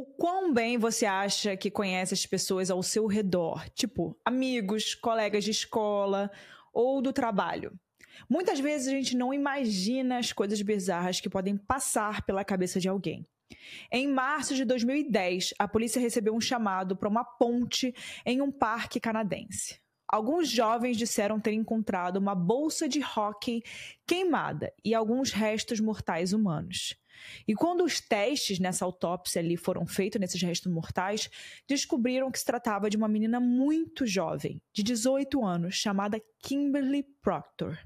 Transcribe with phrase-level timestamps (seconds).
[0.00, 3.68] O quão bem você acha que conhece as pessoas ao seu redor?
[3.74, 6.30] Tipo, amigos, colegas de escola
[6.72, 7.78] ou do trabalho.
[8.26, 12.88] Muitas vezes a gente não imagina as coisas bizarras que podem passar pela cabeça de
[12.88, 13.26] alguém.
[13.92, 18.98] Em março de 2010, a polícia recebeu um chamado para uma ponte em um parque
[18.98, 19.82] canadense.
[20.08, 23.62] Alguns jovens disseram ter encontrado uma bolsa de hóquei
[24.06, 26.96] queimada e alguns restos mortais humanos.
[27.46, 31.30] E quando os testes nessa autópsia ali foram feitos nesses restos mortais,
[31.68, 37.78] descobriram que se tratava de uma menina muito jovem, de 18 anos, chamada Kimberly Proctor.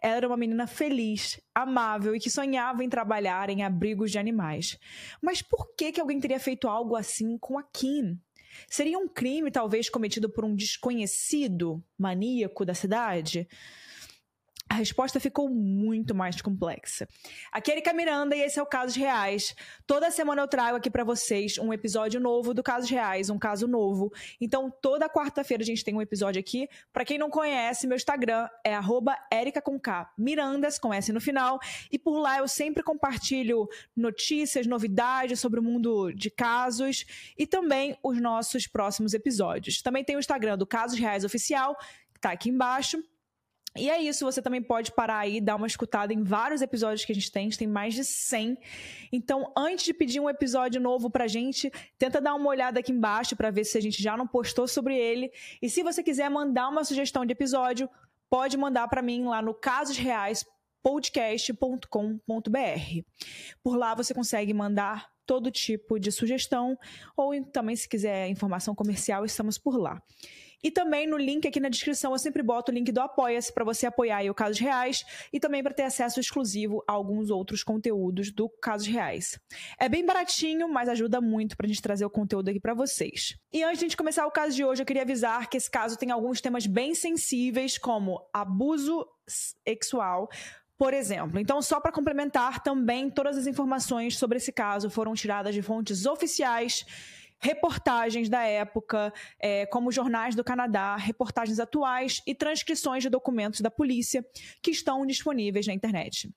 [0.00, 4.78] Ela era uma menina feliz, amável e que sonhava em trabalhar em abrigos de animais.
[5.20, 8.18] Mas por que, que alguém teria feito algo assim com a Kim?
[8.68, 13.48] Seria um crime, talvez, cometido por um desconhecido maníaco da cidade?
[14.72, 17.06] A resposta ficou muito mais complexa.
[17.52, 19.54] Aqui é Erika Miranda e esse é o Casos Reais.
[19.86, 23.68] Toda semana eu trago aqui para vocês um episódio novo do Casos Reais, um caso
[23.68, 24.10] novo.
[24.40, 26.70] Então, toda quarta-feira a gente tem um episódio aqui.
[26.90, 28.72] Para quem não conhece, meu Instagram é
[29.30, 31.60] @erica_com_k Mirandas, com S no final.
[31.90, 37.04] E por lá eu sempre compartilho notícias, novidades sobre o mundo de casos
[37.36, 39.82] e também os nossos próximos episódios.
[39.82, 41.76] Também tem o Instagram do Casos Reais Oficial,
[42.14, 43.04] que tá aqui embaixo.
[43.76, 47.12] E é isso, você também pode parar aí, dar uma escutada em vários episódios que
[47.12, 48.58] a gente tem, a gente tem mais de 100.
[49.10, 53.34] Então, antes de pedir um episódio novo pra gente, tenta dar uma olhada aqui embaixo
[53.34, 55.32] para ver se a gente já não postou sobre ele.
[55.62, 57.88] E se você quiser mandar uma sugestão de episódio,
[58.28, 60.44] pode mandar para mim lá no Casos Reais
[60.82, 62.18] podcast.com.br.
[63.62, 66.76] Por lá você consegue mandar todo tipo de sugestão
[67.16, 70.02] ou também se quiser informação comercial, estamos por lá.
[70.62, 73.64] E também no link aqui na descrição eu sempre boto o link do Apoia-se para
[73.64, 77.64] você apoiar aí o Casos Reais e também para ter acesso exclusivo a alguns outros
[77.64, 79.38] conteúdos do Casos Reais.
[79.78, 83.36] É bem baratinho, mas ajuda muito para a gente trazer o conteúdo aqui para vocês.
[83.52, 85.70] E antes de a gente começar o caso de hoje, eu queria avisar que esse
[85.70, 90.28] caso tem alguns temas bem sensíveis, como abuso sexual,
[90.78, 91.38] por exemplo.
[91.38, 96.06] Então, só para complementar, também todas as informações sobre esse caso foram tiradas de fontes
[96.06, 96.84] oficiais
[97.42, 103.70] reportagens da época, é, como jornais do Canadá, reportagens atuais e transcrições de documentos da
[103.70, 104.24] polícia
[104.62, 106.32] que estão disponíveis na internet.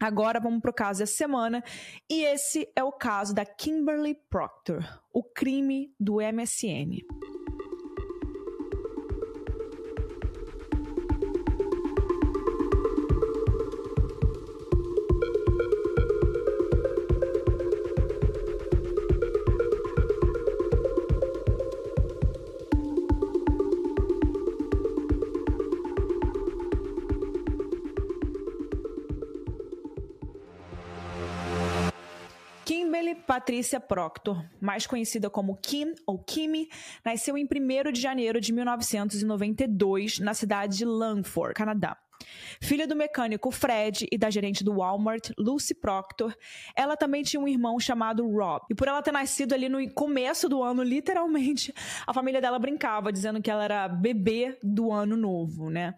[0.00, 1.62] Agora vamos para o caso dessa semana,
[2.08, 7.00] e esse é o caso da Kimberly Proctor, o crime do MSN.
[33.40, 36.68] Patrícia Proctor, mais conhecida como Kim ou Kimi,
[37.02, 41.96] nasceu em 1 de janeiro de 1992 na cidade de Langford, Canadá.
[42.60, 46.36] Filha do mecânico Fred e da gerente do Walmart, Lucy Proctor,
[46.76, 48.66] ela também tinha um irmão chamado Rob.
[48.68, 51.72] E por ela ter nascido ali no começo do ano, literalmente,
[52.06, 55.94] a família dela brincava, dizendo que ela era bebê do ano novo, né?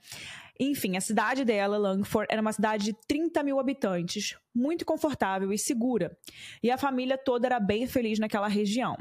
[0.64, 5.58] Enfim, a cidade dela, Langford, era uma cidade de 30 mil habitantes, muito confortável e
[5.58, 6.16] segura.
[6.62, 8.96] E a família toda era bem feliz naquela região.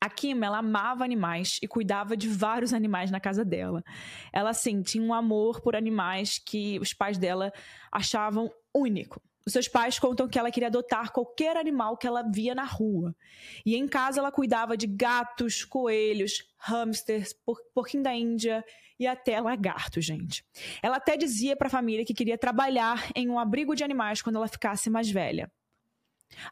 [0.00, 3.82] A Kim, ela amava animais e cuidava de vários animais na casa dela.
[4.32, 7.52] Ela, assim, tinha um amor por animais que os pais dela
[7.90, 9.20] achavam único.
[9.44, 13.12] Os seus pais contam que ela queria adotar qualquer animal que ela via na rua.
[13.66, 18.64] E em casa ela cuidava de gatos, coelhos, hamsters, por porquinho da Índia
[19.00, 20.44] e até lagarto, gente.
[20.82, 24.36] Ela até dizia para a família que queria trabalhar em um abrigo de animais quando
[24.36, 25.50] ela ficasse mais velha.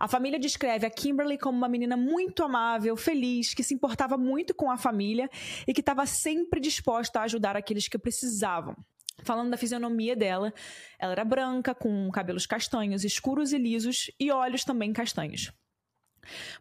[0.01, 4.55] A família descreve a Kimberly como uma menina muito amável, feliz, que se importava muito
[4.55, 5.29] com a família
[5.67, 8.75] e que estava sempre disposta a ajudar aqueles que precisavam.
[9.23, 10.53] Falando da fisionomia dela,
[10.99, 15.53] ela era branca, com cabelos castanhos, escuros e lisos, e olhos também castanhos.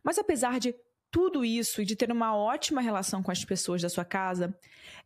[0.04, 0.76] Mas apesar de
[1.12, 4.56] tudo isso e de ter uma ótima relação com as pessoas da sua casa,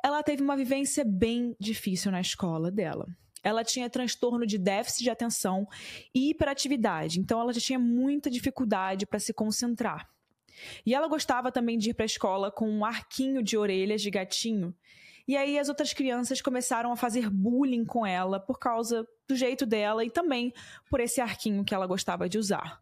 [0.04, 3.08] ela teve uma vivência bem difícil na escola dela.
[3.44, 5.68] Ela tinha transtorno de déficit de atenção
[6.14, 10.08] e hiperatividade, então ela já tinha muita dificuldade para se concentrar.
[10.86, 14.12] E ela gostava também de ir para a escola com um arquinho de orelhas de
[14.12, 14.76] gatinho.
[15.28, 19.66] E aí as outras crianças começaram a fazer bullying com ela por causa do jeito
[19.66, 20.54] dela e também
[20.90, 22.82] por esse arquinho que ela gostava de usar.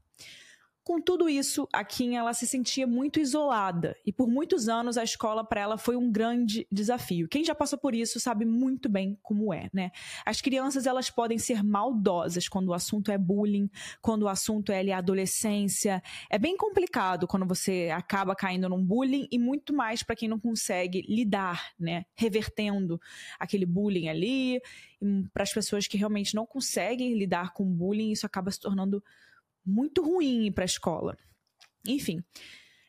[0.89, 5.03] Com tudo isso, a Kim ela se sentia muito isolada e por muitos anos a
[5.03, 7.27] escola para ela foi um grande desafio.
[7.27, 9.91] Quem já passou por isso sabe muito bem como é, né?
[10.25, 13.69] As crianças elas podem ser maldosas quando o assunto é bullying,
[14.01, 16.01] quando o assunto é ali, adolescência.
[16.27, 20.39] É bem complicado quando você acaba caindo num bullying e muito mais para quem não
[20.39, 22.03] consegue lidar, né?
[22.15, 23.00] Revertendo
[23.39, 24.59] aquele bullying ali.
[25.31, 29.03] Para as pessoas que realmente não conseguem lidar com bullying, isso acaba se tornando
[29.66, 31.18] muito ruim para a escola.
[31.88, 32.22] Enfim,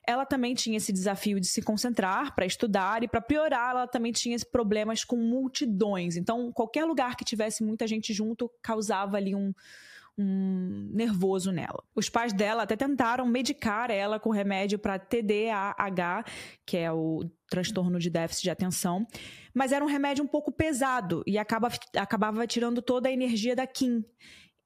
[0.07, 4.13] ela também tinha esse desafio de se concentrar para estudar e para piorar, ela também
[4.13, 6.17] tinha problemas com multidões.
[6.17, 9.53] Então, qualquer lugar que tivesse muita gente junto causava ali um,
[10.19, 11.83] um nervoso nela.
[11.95, 16.25] Os pais dela até tentaram medicar ela com remédio para TDAH,
[16.67, 19.07] que é o transtorno de déficit de atenção,
[19.55, 23.67] mas era um remédio um pouco pesado e acaba, acabava tirando toda a energia da
[23.67, 24.05] Kim.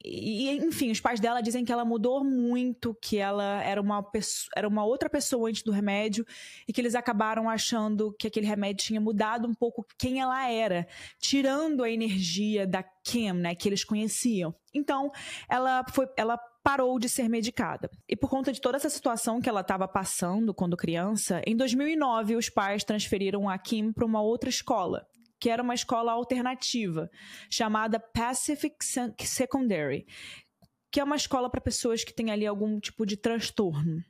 [0.05, 4.51] E, enfim, os pais dela dizem que ela mudou muito, que ela era uma, pessoa,
[4.55, 6.27] era uma outra pessoa antes do remédio
[6.69, 10.87] e que eles acabaram achando que aquele remédio tinha mudado um pouco quem ela era,
[11.19, 14.55] tirando a energia da Kim, né, que eles conheciam.
[14.75, 15.11] Então,
[15.49, 17.91] ela foi, ela parou de ser medicada.
[18.06, 22.37] E por conta de toda essa situação que ela estava passando quando criança, em 2009
[22.37, 25.06] os pais transferiram a Kim para uma outra escola
[25.44, 27.11] que era uma escola alternativa,
[27.50, 28.76] chamada Pacific
[29.26, 30.06] Secondary,
[30.91, 34.02] que é uma escola para pessoas que têm ali algum tipo de transtorno.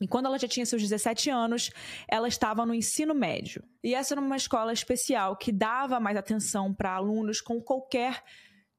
[0.00, 1.70] E quando ela já tinha seus 17 anos,
[2.10, 3.62] ela estava no ensino médio.
[3.84, 8.24] E essa era uma escola especial que dava mais atenção para alunos com qualquer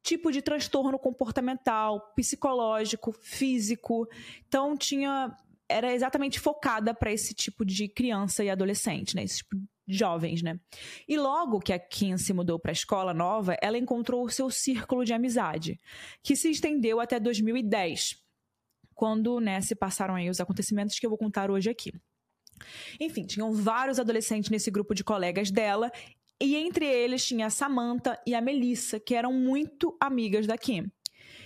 [0.04, 4.06] tipo de transtorno comportamental, psicológico, físico.
[4.46, 5.34] Então tinha
[5.70, 9.24] era exatamente focada para esse tipo de criança e adolescente, né?
[9.24, 9.56] Esse tipo
[9.88, 10.60] jovens, né?
[11.08, 14.50] E logo que a Kim se mudou para a escola nova, ela encontrou o seu
[14.50, 15.80] círculo de amizade,
[16.24, 18.18] que se estendeu até 2010,
[18.94, 21.92] quando né, se passaram aí os acontecimentos que eu vou contar hoje aqui.
[23.00, 25.92] Enfim, tinham vários adolescentes nesse grupo de colegas dela,
[26.42, 30.90] e entre eles tinha a Samantha e a Melissa, que eram muito amigas da Kim.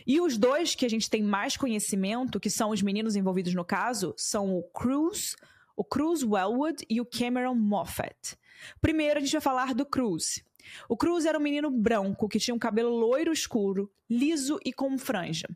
[0.06, 3.64] E os dois que a gente tem mais conhecimento, que são os meninos envolvidos no
[3.64, 5.36] caso, são o Cruz,
[5.80, 8.36] o Cruz Wellwood e o Cameron Moffat.
[8.82, 10.44] Primeiro, a gente vai falar do Cruz.
[10.90, 14.98] O Cruz era um menino branco que tinha um cabelo loiro escuro, liso e com
[14.98, 15.48] franja.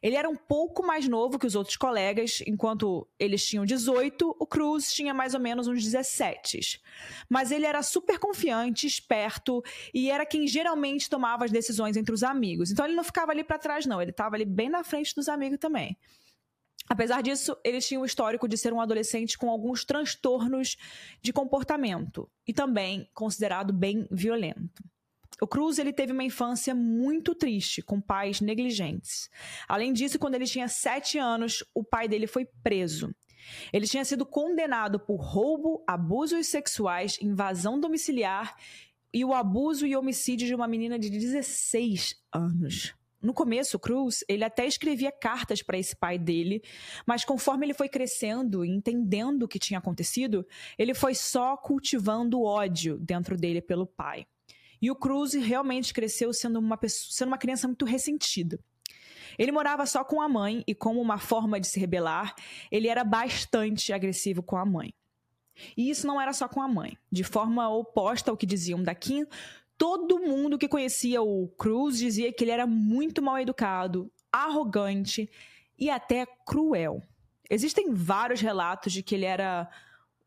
[0.00, 4.46] Ele era um pouco mais novo que os outros colegas, enquanto eles tinham 18, o
[4.46, 6.80] Cruz tinha mais ou menos uns 17.
[7.28, 9.60] Mas ele era super confiante, esperto
[9.92, 12.70] e era quem geralmente tomava as decisões entre os amigos.
[12.70, 15.28] Então ele não ficava ali para trás não, ele estava ali bem na frente dos
[15.28, 15.98] amigos também.
[16.88, 20.76] Apesar disso, ele tinha um histórico de ser um adolescente com alguns transtornos
[21.22, 24.84] de comportamento e também considerado bem violento.
[25.40, 29.28] O Cruz ele teve uma infância muito triste, com pais negligentes.
[29.66, 33.14] Além disso, quando ele tinha sete anos, o pai dele foi preso.
[33.72, 38.56] Ele tinha sido condenado por roubo, abusos sexuais, invasão domiciliar
[39.12, 44.44] e o abuso e homicídio de uma menina de 16 anos no começo, Cruz, ele
[44.44, 46.62] até escrevia cartas para esse pai dele,
[47.06, 50.46] mas conforme ele foi crescendo e entendendo o que tinha acontecido,
[50.78, 54.26] ele foi só cultivando ódio dentro dele pelo pai.
[54.80, 58.60] E o Cruz realmente cresceu sendo uma, pessoa, sendo uma criança muito ressentida.
[59.38, 62.34] Ele morava só com a mãe e, como uma forma de se rebelar,
[62.70, 64.92] ele era bastante agressivo com a mãe.
[65.76, 66.98] E isso não era só com a mãe.
[67.10, 69.24] De forma oposta ao que diziam da Kim,
[69.76, 75.28] Todo mundo que conhecia o Cruz dizia que ele era muito mal educado, arrogante
[75.78, 77.02] e até cruel.
[77.50, 79.68] Existem vários relatos de que ele era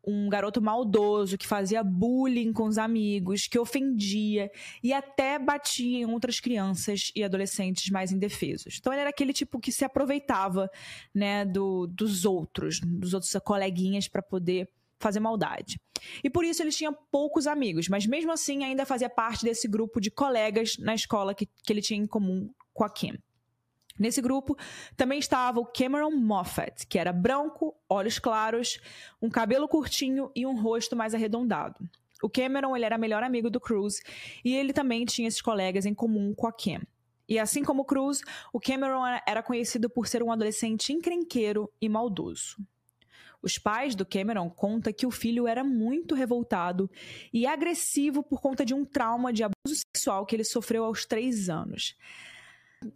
[0.08, 4.50] um garoto maldoso que fazia bullying com os amigos, que ofendia
[4.82, 8.78] e até batia em outras crianças e adolescentes mais indefesos.
[8.80, 10.70] Então ele era aquele tipo que se aproveitava,
[11.14, 15.80] né, do, dos outros, dos outros coleguinhas para poder fazer maldade.
[16.24, 20.00] E por isso ele tinha poucos amigos, mas mesmo assim ainda fazia parte desse grupo
[20.00, 23.18] de colegas na escola que, que ele tinha em comum com a Kim.
[24.00, 24.56] Nesse grupo
[24.96, 28.80] também estava o Cameron Moffat, que era branco, olhos claros,
[29.22, 31.90] um cabelo curtinho e um rosto mais arredondado.
[32.22, 34.02] O Cameron ele era melhor amigo do Cruz
[34.44, 36.80] e ele também tinha esses colegas em comum com a Kim.
[37.30, 38.22] E assim como o Cruz,
[38.54, 42.58] o Cameron era conhecido por ser um adolescente encrenqueiro e maldoso.
[43.42, 46.90] Os pais do Cameron contam que o filho era muito revoltado
[47.32, 51.50] e agressivo por conta de um trauma de abuso sexual que ele sofreu aos três
[51.50, 51.96] anos.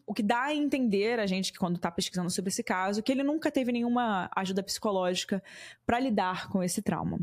[0.06, 3.12] O que dá a entender a gente que quando está pesquisando sobre esse caso, que
[3.12, 5.44] ele nunca teve nenhuma ajuda psicológica
[5.86, 7.20] para lidar com esse trauma.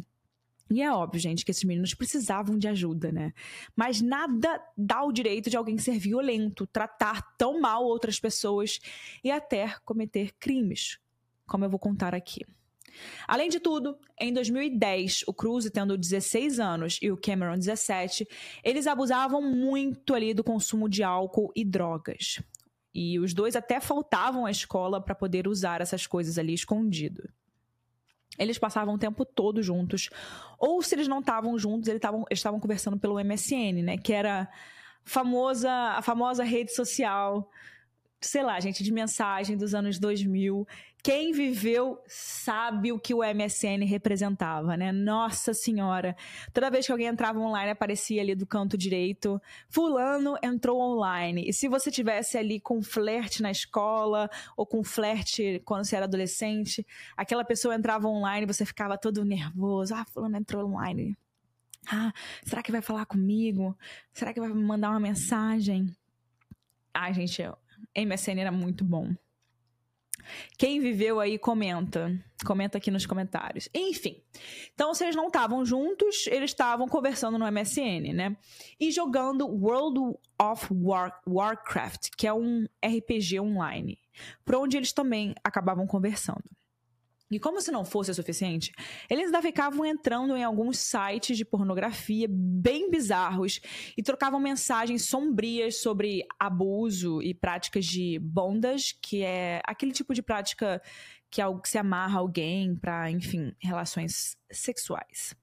[0.71, 3.33] E é óbvio, gente, que esses meninos precisavam de ajuda, né?
[3.75, 8.79] Mas nada dá o direito de alguém ser violento, tratar tão mal outras pessoas
[9.25, 10.99] e até cometer crimes,
[11.47, 12.45] como eu vou contar aqui.
[13.27, 18.27] Além de tudo, em 2010, o Cruz tendo 16 anos e o Cameron 17,
[18.63, 22.41] eles abusavam muito ali do consumo de álcool e drogas.
[22.95, 27.29] E os dois até faltavam à escola para poder usar essas coisas ali escondido.
[28.39, 30.11] Eles passavam o tempo todo juntos.
[30.59, 32.01] Ou se eles não estavam juntos, eles
[32.31, 33.99] estavam conversando pelo MSN, né?
[33.99, 34.49] Que era
[35.05, 37.51] famosa, a famosa rede social
[38.21, 40.67] sei lá, gente, de mensagem dos anos 2000.
[41.03, 44.91] Quem viveu sabe o que o MSN representava, né?
[44.91, 46.17] Nossa Senhora.
[46.53, 51.49] Toda vez que alguém entrava online, aparecia ali do canto direito: Fulano entrou online.
[51.49, 56.05] E se você tivesse ali com flerte na escola, ou com flerte quando você era
[56.05, 56.85] adolescente,
[57.17, 61.17] aquela pessoa entrava online e você ficava todo nervoso: Ah, Fulano entrou online.
[61.91, 62.13] Ah,
[62.45, 63.77] será que vai falar comigo?
[64.13, 65.95] Será que vai me mandar uma mensagem?
[66.93, 67.41] Ai, gente,
[67.97, 69.15] MSN era muito bom.
[70.57, 72.13] Quem viveu aí, comenta.
[72.45, 73.69] Comenta aqui nos comentários.
[73.75, 74.23] Enfim.
[74.75, 78.37] Então, se eles não estavam juntos, eles estavam conversando no MSN, né?
[78.79, 83.99] E jogando World of War Warcraft, que é um RPG online.
[84.45, 86.45] Por onde eles também acabavam conversando.
[87.31, 88.73] E como se não fosse o suficiente,
[89.09, 93.61] eles ainda ficavam entrando em alguns sites de pornografia bem bizarros
[93.97, 100.23] e trocavam mensagens sombrias sobre abuso e práticas de bondage, que é aquele tipo de
[100.23, 100.81] prática
[101.31, 105.37] que, é se amarra alguém para, enfim, relações sexuais.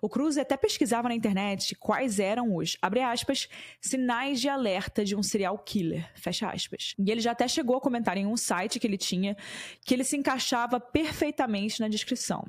[0.00, 3.48] O Cruz até pesquisava na internet quais eram os, abre aspas,
[3.80, 6.94] sinais de alerta de um serial killer, fecha aspas.
[6.98, 9.36] E ele já até chegou a comentar em um site que ele tinha
[9.84, 12.44] que ele se encaixava perfeitamente na descrição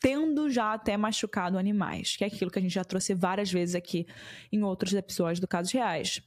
[0.00, 3.74] tendo já até machucado animais, que é aquilo que a gente já trouxe várias vezes
[3.74, 4.06] aqui
[4.50, 6.22] em outros episódios do Casos Reais.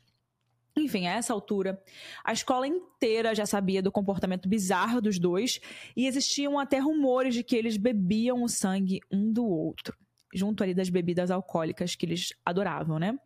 [0.76, 1.82] Enfim, a essa altura,
[2.24, 5.60] a escola inteira já sabia do comportamento bizarro dos dois
[5.96, 9.96] e existiam até rumores de que eles bebiam o sangue um do outro
[10.34, 13.18] junto ali das bebidas alcoólicas que eles adoravam, né?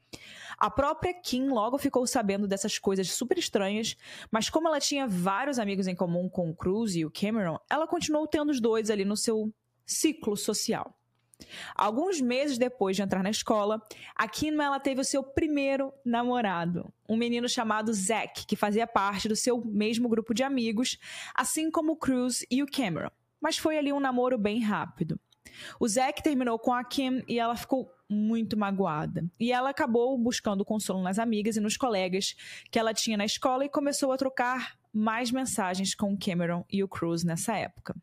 [0.58, 3.96] A própria Kim logo ficou sabendo dessas coisas super estranhas,
[4.32, 7.88] mas como ela tinha vários amigos em comum com o Cruz e o Cameron, ela
[7.88, 9.54] continuou tendo os dois ali no seu
[9.86, 10.94] ciclo social.
[11.76, 13.82] Alguns meses depois de entrar na escola,
[14.16, 19.28] a Kim ela teve o seu primeiro namorado, um menino chamado Zack, que fazia parte
[19.28, 20.98] do seu mesmo grupo de amigos,
[21.36, 23.12] assim como o Cruz e o Cameron.
[23.40, 25.20] Mas foi ali um namoro bem rápido.
[25.80, 29.26] O Zack terminou com a Kim e ela ficou muito magoada.
[29.40, 32.36] E ela acabou buscando consolo nas amigas e nos colegas
[32.72, 36.84] que ela tinha na escola e começou a trocar mais mensagens com o Cameron e
[36.84, 37.96] o Cruz nessa época.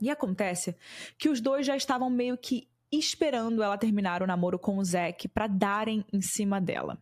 [0.00, 0.76] E acontece
[1.18, 5.28] que os dois já estavam meio que esperando ela terminar o namoro com o Zack
[5.28, 6.98] para darem em cima dela.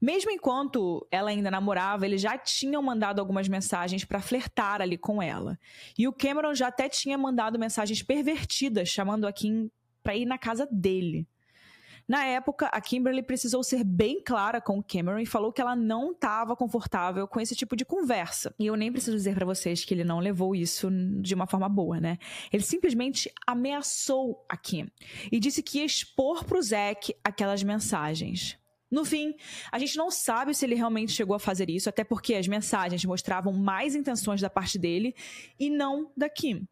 [0.00, 5.22] Mesmo enquanto ela ainda namorava, eles já tinham mandado algumas mensagens para flertar ali com
[5.22, 5.58] ela.
[5.98, 9.70] E o Cameron já até tinha mandado mensagens pervertidas, chamando a Kim
[10.02, 11.26] para ir na casa dele.
[12.08, 15.74] Na época, a Kimberly precisou ser bem clara com o Cameron e falou que ela
[15.74, 18.54] não estava confortável com esse tipo de conversa.
[18.60, 20.88] E eu nem preciso dizer para vocês que ele não levou isso
[21.20, 22.18] de uma forma boa, né?
[22.52, 24.88] Ele simplesmente ameaçou a Kim
[25.32, 28.56] e disse que ia expor pro Zack aquelas mensagens.
[28.90, 29.34] No fim,
[29.72, 33.04] a gente não sabe se ele realmente chegou a fazer isso, até porque as mensagens
[33.04, 35.14] mostravam mais intenções da parte dele
[35.58, 36.66] e não da Kim.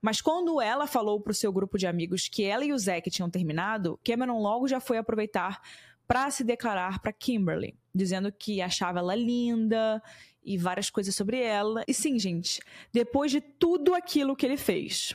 [0.00, 3.10] Mas quando ela falou para o seu grupo de amigos que ela e o Zack
[3.10, 5.60] tinham terminado, Cameron logo já foi aproveitar
[6.06, 10.02] para se declarar para Kimberly, dizendo que achava ela linda
[10.42, 11.84] e várias coisas sobre ela.
[11.86, 12.60] E sim, gente,
[12.92, 15.14] depois de tudo aquilo que ele fez,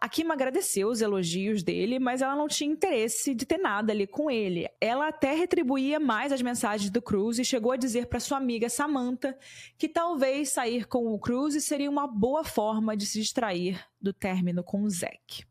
[0.00, 4.06] a Kim agradeceu os elogios dele, mas ela não tinha interesse de ter nada ali
[4.06, 4.66] com ele.
[4.80, 8.70] Ela até retribuía mais as mensagens do Cruz e chegou a dizer para sua amiga
[8.70, 9.38] Samantha
[9.76, 14.64] que talvez sair com o Cruz seria uma boa forma de se distrair do término
[14.64, 15.44] com o Zack.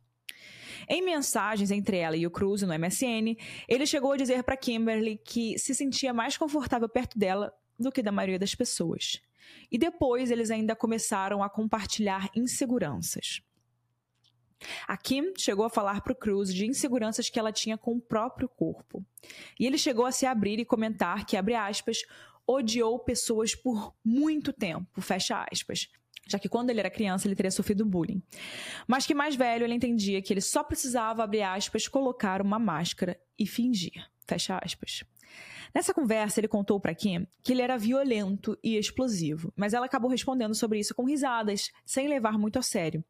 [0.88, 3.38] Em mensagens entre ela e o Cruz no MSN,
[3.68, 8.02] ele chegou a dizer para Kimberly que se sentia mais confortável perto dela do que
[8.02, 9.22] da maioria das pessoas.
[9.72, 13.44] E depois eles ainda começaram a compartilhar inseguranças.
[14.88, 18.02] A Kim chegou a falar para o Cruz de inseguranças que ela tinha com o
[18.02, 19.06] próprio corpo.
[19.60, 22.00] E ele chegou a se abrir e comentar que, abre aspas,
[22.46, 25.88] odiou pessoas por muito tempo, fecha aspas.
[26.28, 28.22] Já que quando ele era criança ele teria sofrido bullying.
[28.88, 33.20] Mas que mais velho ele entendia que ele só precisava, abrir aspas, colocar uma máscara
[33.38, 35.04] e fingir, fecha aspas.
[35.74, 40.10] Nessa conversa, ele contou para Kim que ele era violento e explosivo, mas ela acabou
[40.10, 43.04] respondendo sobre isso com risadas, sem levar muito a sério.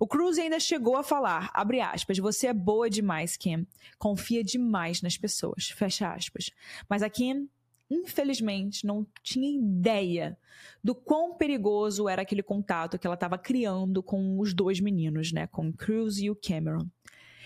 [0.00, 1.52] O Cruz ainda chegou a falar,
[1.92, 3.66] aspas, você é boa demais, Kim.
[3.98, 6.50] Confia demais nas pessoas, fecha aspas.
[6.88, 7.48] Mas a Kim
[7.90, 10.36] infelizmente, não tinha ideia
[10.84, 15.46] do quão perigoso era aquele contato que ela estava criando com os dois meninos, né,
[15.46, 16.86] com o Cruz e o Cameron.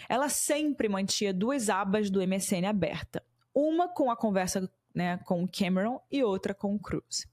[0.09, 3.23] Ela sempre mantinha duas abas do MSN aberta
[3.55, 7.27] uma com a conversa né, com Cameron e outra com Cruz.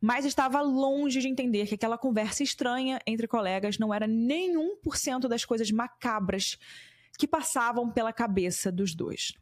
[0.00, 4.96] Mas estava longe de entender que aquela conversa estranha entre colegas não era nenhum por
[4.96, 6.58] cento das coisas macabras
[7.18, 9.32] que passavam pela cabeça dos dois.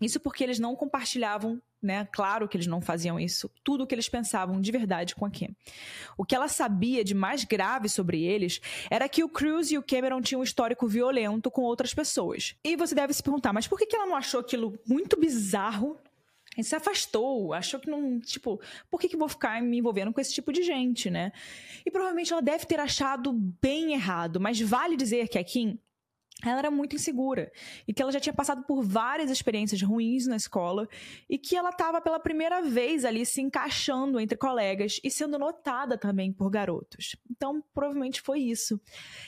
[0.00, 2.06] Isso porque eles não compartilhavam, né?
[2.12, 5.30] Claro que eles não faziam isso, tudo o que eles pensavam de verdade com a
[5.30, 5.54] Kim.
[6.16, 9.82] O que ela sabia de mais grave sobre eles era que o Cruz e o
[9.82, 12.54] Cameron tinham um histórico violento com outras pessoas.
[12.64, 15.98] E você deve se perguntar, mas por que ela não achou aquilo muito bizarro
[16.56, 20.20] e se afastou, achou que não, tipo, por que, que vou ficar me envolvendo com
[20.20, 21.30] esse tipo de gente, né?
[21.86, 25.78] E provavelmente ela deve ter achado bem errado, mas vale dizer que a Kim
[26.44, 27.50] ela era muito insegura
[27.86, 30.88] e que ela já tinha passado por várias experiências ruins na escola
[31.28, 35.98] e que ela estava pela primeira vez ali se encaixando entre colegas e sendo notada
[35.98, 37.16] também por garotos.
[37.28, 38.80] Então, provavelmente foi isso.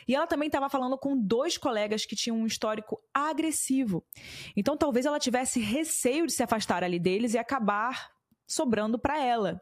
[0.06, 4.04] E ela também estava falando com dois colegas que tinham um histórico agressivo.
[4.56, 8.12] Então, talvez ela tivesse receio de se afastar ali deles e acabar
[8.46, 9.60] sobrando para ela.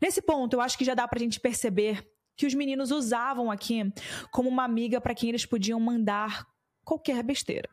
[0.00, 3.50] Nesse ponto, eu acho que já dá para a gente perceber que os meninos usavam
[3.50, 3.92] a Kim
[4.30, 6.46] como uma amiga para quem eles podiam mandar
[6.88, 7.68] qualquer besteira.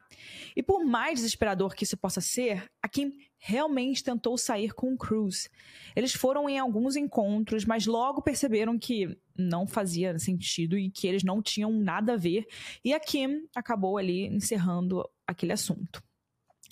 [0.58, 4.98] E por mais desesperador que isso possa ser, a Kim realmente tentou sair com o
[4.98, 5.50] Cruz.
[5.96, 11.24] Eles foram em alguns encontros, mas logo perceberam que não fazia sentido e que eles
[11.24, 12.46] não tinham nada a ver,
[12.84, 16.04] e a Kim acabou ali encerrando aquele assunto.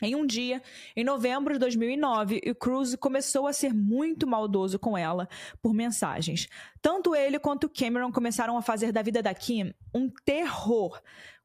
[0.01, 0.61] Em um dia,
[0.97, 5.29] em novembro de 2009, o Cruz começou a ser muito maldoso com ela
[5.61, 6.49] por mensagens.
[6.81, 10.99] Tanto ele quanto Cameron começaram a fazer da vida da Kim um terror,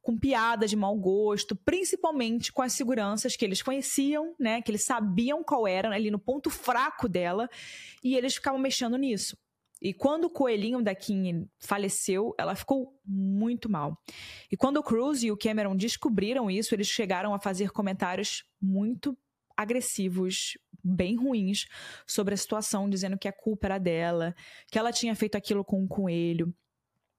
[0.09, 4.83] com piadas de mau gosto, principalmente com as seguranças que eles conheciam, né, que eles
[4.83, 7.47] sabiam qual era ali no ponto fraco dela,
[8.03, 9.37] e eles ficavam mexendo nisso.
[9.83, 14.03] E quando o coelhinho da Kim faleceu, ela ficou muito mal.
[14.51, 19.15] E quando o Cruz e o Cameron descobriram isso, eles chegaram a fazer comentários muito
[19.55, 21.67] agressivos, bem ruins,
[22.07, 24.35] sobre a situação, dizendo que a culpa era dela,
[24.73, 26.51] que ela tinha feito aquilo com o coelho.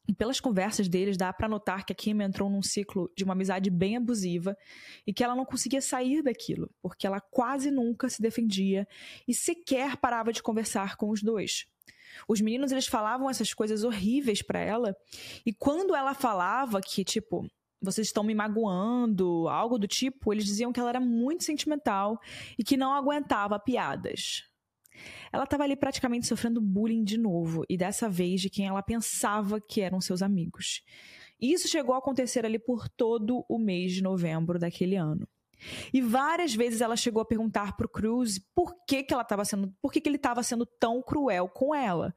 [0.09, 3.33] E pelas conversas deles, dá para notar que a Kim entrou num ciclo de uma
[3.33, 4.57] amizade bem abusiva
[5.05, 8.87] e que ela não conseguia sair daquilo, porque ela quase nunca se defendia
[9.27, 11.67] e sequer parava de conversar com os dois.
[12.27, 14.97] Os meninos eles falavam essas coisas horríveis para ela,
[15.45, 17.47] e quando ela falava que tipo,
[17.79, 22.19] vocês estão me magoando, algo do tipo, eles diziam que ela era muito sentimental
[22.57, 24.48] e que não aguentava piadas.
[25.31, 29.59] Ela estava ali praticamente sofrendo bullying de novo, e dessa vez de quem ela pensava
[29.59, 30.83] que eram seus amigos.
[31.39, 35.27] E isso chegou a acontecer ali por todo o mês de novembro daquele ano.
[35.93, 39.73] E várias vezes ela chegou a perguntar pro Cruz por que, que ela estava sendo,
[39.81, 42.15] por que, que ele estava sendo tão cruel com ela.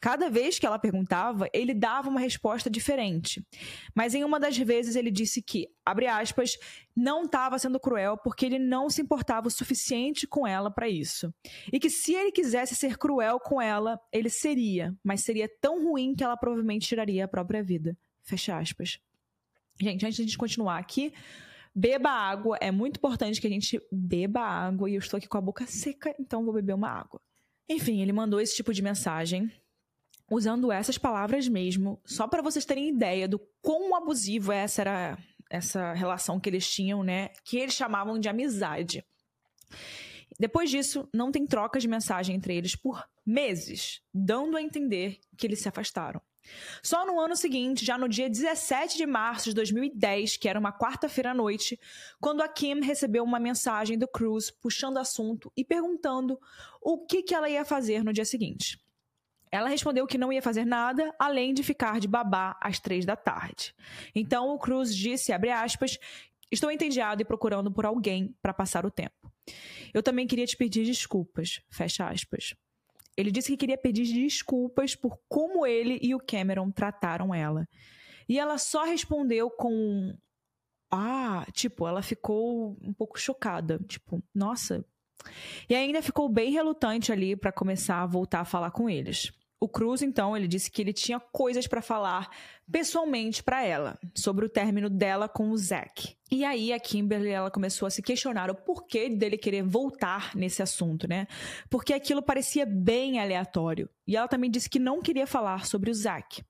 [0.00, 3.44] Cada vez que ela perguntava, ele dava uma resposta diferente.
[3.94, 6.56] Mas em uma das vezes ele disse que, abre aspas,
[6.96, 11.32] não estava sendo cruel porque ele não se importava o suficiente com ela para isso.
[11.70, 16.14] E que se ele quisesse ser cruel com ela, ele seria, mas seria tão ruim
[16.14, 17.94] que ela provavelmente tiraria a própria vida.
[18.22, 18.98] Fecha aspas.
[19.78, 21.12] Gente, antes de a gente continuar aqui,
[21.74, 22.56] beba água.
[22.60, 24.88] É muito importante que a gente beba água.
[24.88, 27.20] E eu estou aqui com a boca seca, então vou beber uma água.
[27.68, 29.50] Enfim, ele mandou esse tipo de mensagem
[30.30, 35.18] usando essas palavras mesmo, só para vocês terem ideia do quão abusivo essa era
[35.50, 37.30] essa relação que eles tinham, né?
[37.44, 39.04] Que eles chamavam de amizade.
[40.38, 45.46] Depois disso, não tem trocas de mensagem entre eles por meses, dando a entender que
[45.46, 46.22] eles se afastaram.
[46.82, 50.72] Só no ano seguinte, já no dia 17 de março de 2010, que era uma
[50.72, 51.78] quarta-feira à noite,
[52.20, 56.38] quando a Kim recebeu uma mensagem do Cruz puxando assunto e perguntando
[56.80, 58.80] o que, que ela ia fazer no dia seguinte.
[59.52, 63.16] Ela respondeu que não ia fazer nada além de ficar de babá às três da
[63.16, 63.74] tarde.
[64.14, 65.98] Então o Cruz disse, abre aspas,
[66.50, 69.32] estou entediado e procurando por alguém para passar o tempo.
[69.92, 72.54] Eu também queria te pedir desculpas, fecha aspas.
[73.16, 77.68] Ele disse que queria pedir desculpas por como ele e o Cameron trataram ela.
[78.28, 80.16] E ela só respondeu com.
[80.90, 83.78] Ah, tipo, ela ficou um pouco chocada.
[83.88, 84.84] Tipo, nossa.
[85.68, 89.32] E ainda ficou bem relutante ali para começar a voltar a falar com eles.
[89.62, 92.30] O Cruz, então, ele disse que ele tinha coisas para falar
[92.72, 96.16] pessoalmente para ela sobre o término dela com o Zack.
[96.30, 100.62] E aí a Kimberly ela começou a se questionar o porquê dele querer voltar nesse
[100.62, 101.26] assunto, né?
[101.68, 103.86] Porque aquilo parecia bem aleatório.
[104.06, 106.42] E ela também disse que não queria falar sobre o Zack.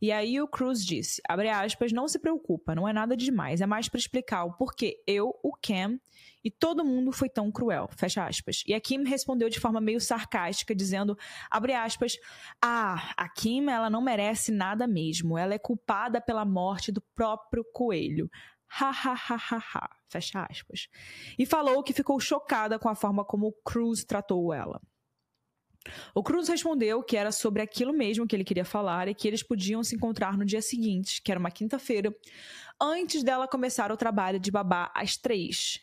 [0.00, 3.66] E aí o Cruz disse, abre aspas, não se preocupa, não é nada demais, é
[3.66, 6.00] mais para explicar o porquê eu, o Cam
[6.44, 8.62] e todo mundo foi tão cruel, fecha aspas.
[8.66, 11.16] E a Kim respondeu de forma meio sarcástica, dizendo,
[11.50, 12.16] abre aspas,
[12.62, 17.64] ah, a Kim, ela não merece nada mesmo, ela é culpada pela morte do próprio
[17.72, 18.30] coelho.
[18.80, 20.88] Ha, ha, ha, ha, ha, fecha aspas.
[21.38, 24.80] E falou que ficou chocada com a forma como o Cruz tratou ela.
[26.14, 29.42] O Cruz respondeu que era sobre aquilo mesmo que ele queria falar e que eles
[29.42, 32.14] podiam se encontrar no dia seguinte, que era uma quinta-feira,
[32.80, 35.80] antes dela começar o trabalho de babá às três.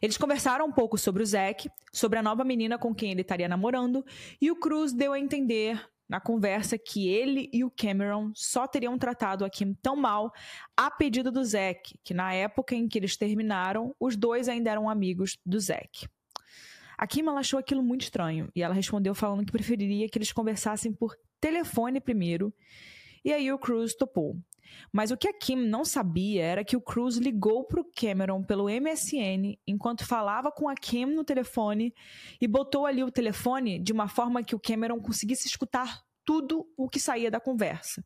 [0.00, 3.48] Eles conversaram um pouco sobre o Zack, sobre a nova menina com quem ele estaria
[3.48, 4.04] namorando,
[4.40, 8.96] e o Cruz deu a entender na conversa que ele e o Cameron só teriam
[8.96, 10.32] tratado a Kim tão mal
[10.76, 14.88] a pedido do Zack, que na época em que eles terminaram, os dois ainda eram
[14.88, 16.08] amigos do Zack.
[16.96, 20.92] A Kim achou aquilo muito estranho e ela respondeu falando que preferiria que eles conversassem
[20.92, 22.52] por telefone primeiro.
[23.24, 24.36] E aí o Cruz topou.
[24.92, 28.42] Mas o que a Kim não sabia era que o Cruz ligou para o Cameron
[28.42, 31.94] pelo MSN enquanto falava com a Kim no telefone
[32.40, 36.90] e botou ali o telefone de uma forma que o Cameron conseguisse escutar tudo o
[36.90, 38.04] que saía da conversa.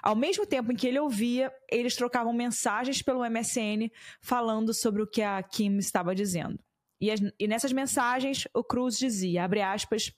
[0.00, 5.06] Ao mesmo tempo em que ele ouvia, eles trocavam mensagens pelo MSN falando sobre o
[5.06, 6.60] que a Kim estava dizendo.
[7.00, 10.12] E, as, e nessas mensagens, o Cruz dizia, abre aspas,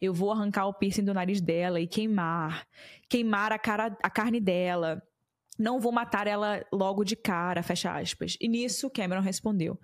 [0.00, 2.66] eu vou arrancar o piercing do nariz dela e queimar,
[3.08, 5.02] queimar a, cara, a carne dela.
[5.58, 8.36] Não vou matar ela logo de cara, fecha aspas.
[8.40, 9.78] E nisso, Cameron respondeu,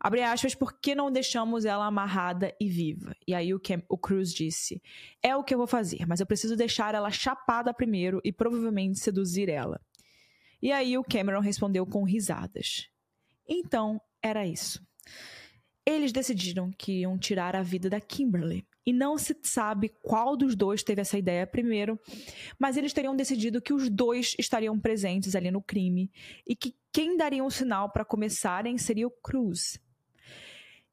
[0.00, 3.14] abre aspas, por que não deixamos ela amarrada e viva?
[3.26, 4.82] E aí o, Cam o Cruz disse,
[5.22, 8.98] é o que eu vou fazer, mas eu preciso deixar ela chapada primeiro e provavelmente
[8.98, 9.80] seduzir ela.
[10.62, 12.88] E aí o Cameron respondeu com risadas.
[13.48, 14.80] Então, era isso.
[15.84, 18.64] Eles decidiram que iam tirar a vida da Kimberly.
[18.84, 21.98] E não se sabe qual dos dois teve essa ideia primeiro,
[22.58, 26.10] mas eles teriam decidido que os dois estariam presentes ali no crime
[26.46, 29.78] e que quem daria um sinal para começarem seria o Cruz.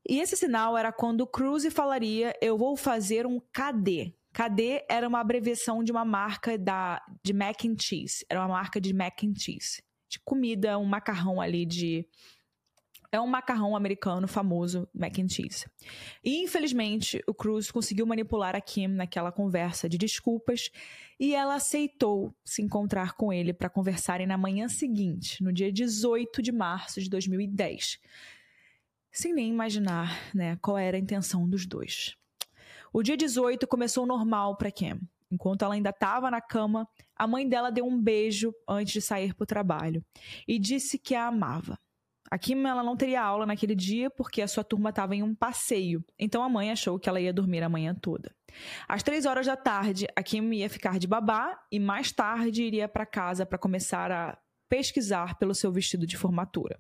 [0.08, 4.14] E esse sinal era quando o Cruz falaria: Eu vou fazer um KD.
[4.32, 8.26] KD era uma abreviação de uma marca da, de mac and cheese.
[8.30, 9.82] Era uma marca de mac and cheese.
[10.08, 12.08] De comida, um macarrão ali de
[13.12, 15.66] é um macarrão americano famoso, mac and cheese.
[16.24, 20.70] E infelizmente, o Cruz conseguiu manipular a Kim naquela conversa de desculpas
[21.20, 26.42] e ela aceitou se encontrar com ele para conversarem na manhã seguinte, no dia 18
[26.42, 28.00] de março de 2010.
[29.12, 32.16] Sem nem imaginar, né, qual era a intenção dos dois.
[32.94, 35.00] O dia 18 começou normal para Kim.
[35.32, 39.34] Enquanto ela ainda estava na cama, a mãe dela deu um beijo antes de sair
[39.34, 40.04] para o trabalho
[40.48, 41.78] e disse que a amava.
[42.32, 45.34] A Kim ela não teria aula naquele dia porque a sua turma estava em um
[45.34, 48.36] passeio, então a mãe achou que ela ia dormir a manhã toda.
[48.88, 52.88] Às três horas da tarde, a Kim ia ficar de babá e mais tarde iria
[52.88, 54.38] para casa para começar a
[54.68, 56.80] pesquisar pelo seu vestido de formatura.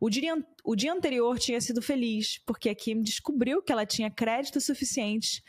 [0.00, 4.10] O dia, o dia anterior tinha sido feliz, porque a Kim descobriu que ela tinha
[4.10, 5.42] créditos suficientes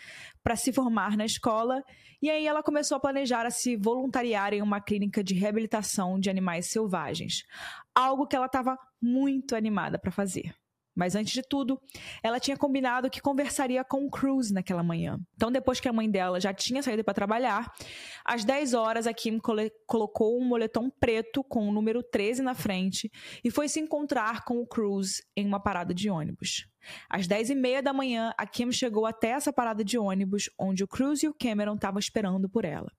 [0.43, 1.83] para se formar na escola,
[2.21, 6.29] e aí ela começou a planejar a se voluntariar em uma clínica de reabilitação de
[6.29, 7.43] animais selvagens,
[7.93, 10.53] algo que ela estava muito animada para fazer.
[10.97, 11.79] Mas antes de tudo,
[12.23, 15.19] ela tinha combinado que conversaria com o Cruz naquela manhã.
[15.35, 17.71] Então, depois que a mãe dela já tinha saído para trabalhar,
[18.25, 19.37] às 10 horas a Kim
[19.85, 23.11] colocou um moletom preto com o número 13 na frente
[23.43, 26.67] e foi se encontrar com o Cruz em uma parada de ônibus.
[27.07, 30.83] Às 10 e meia da manhã, a Kim chegou até essa parada de ônibus, onde
[30.83, 32.91] o Cruz e o Cameron estavam esperando por ela.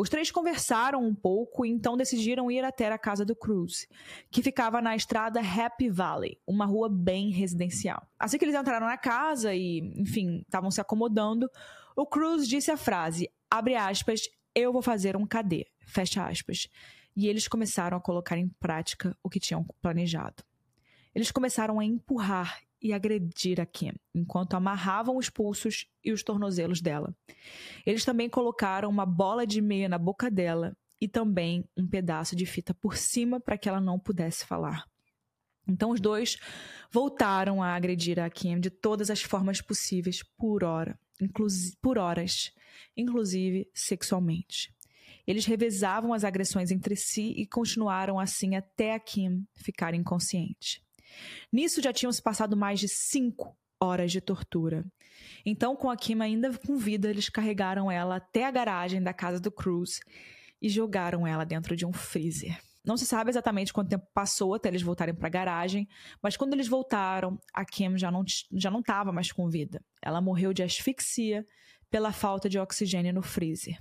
[0.00, 3.86] Os três conversaram um pouco e então decidiram ir até a casa do Cruz,
[4.30, 8.08] que ficava na estrada Happy Valley, uma rua bem residencial.
[8.18, 11.50] Assim que eles entraram na casa e, enfim, estavam se acomodando,
[11.94, 14.22] o Cruz disse a frase, abre aspas,
[14.54, 16.66] eu vou fazer um KD, fecha aspas.
[17.14, 20.42] E eles começaram a colocar em prática o que tinham planejado.
[21.14, 26.80] Eles começaram a empurrar e agredir a Kim, enquanto amarravam os pulsos e os tornozelos
[26.80, 27.14] dela.
[27.84, 32.46] Eles também colocaram uma bola de meia na boca dela e também um pedaço de
[32.46, 34.84] fita por cima para que ela não pudesse falar.
[35.66, 36.36] Então os dois
[36.90, 40.98] voltaram a agredir a Kim de todas as formas possíveis por hora.
[41.82, 42.50] por horas,
[42.96, 44.74] inclusive sexualmente.
[45.26, 50.82] Eles revezavam as agressões entre si e continuaram assim até a Kim ficar inconsciente.
[51.52, 54.84] Nisso já tinham se passado mais de cinco horas de tortura.
[55.44, 59.40] Então, com a Kim ainda com vida, eles carregaram ela até a garagem da casa
[59.40, 60.00] do Cruz
[60.60, 62.60] e jogaram ela dentro de um freezer.
[62.84, 65.86] Não se sabe exatamente quanto tempo passou até eles voltarem para a garagem,
[66.22, 69.82] mas quando eles voltaram, a Kim já não já não estava mais com vida.
[70.02, 71.46] Ela morreu de asfixia
[71.90, 73.78] pela falta de oxigênio no freezer.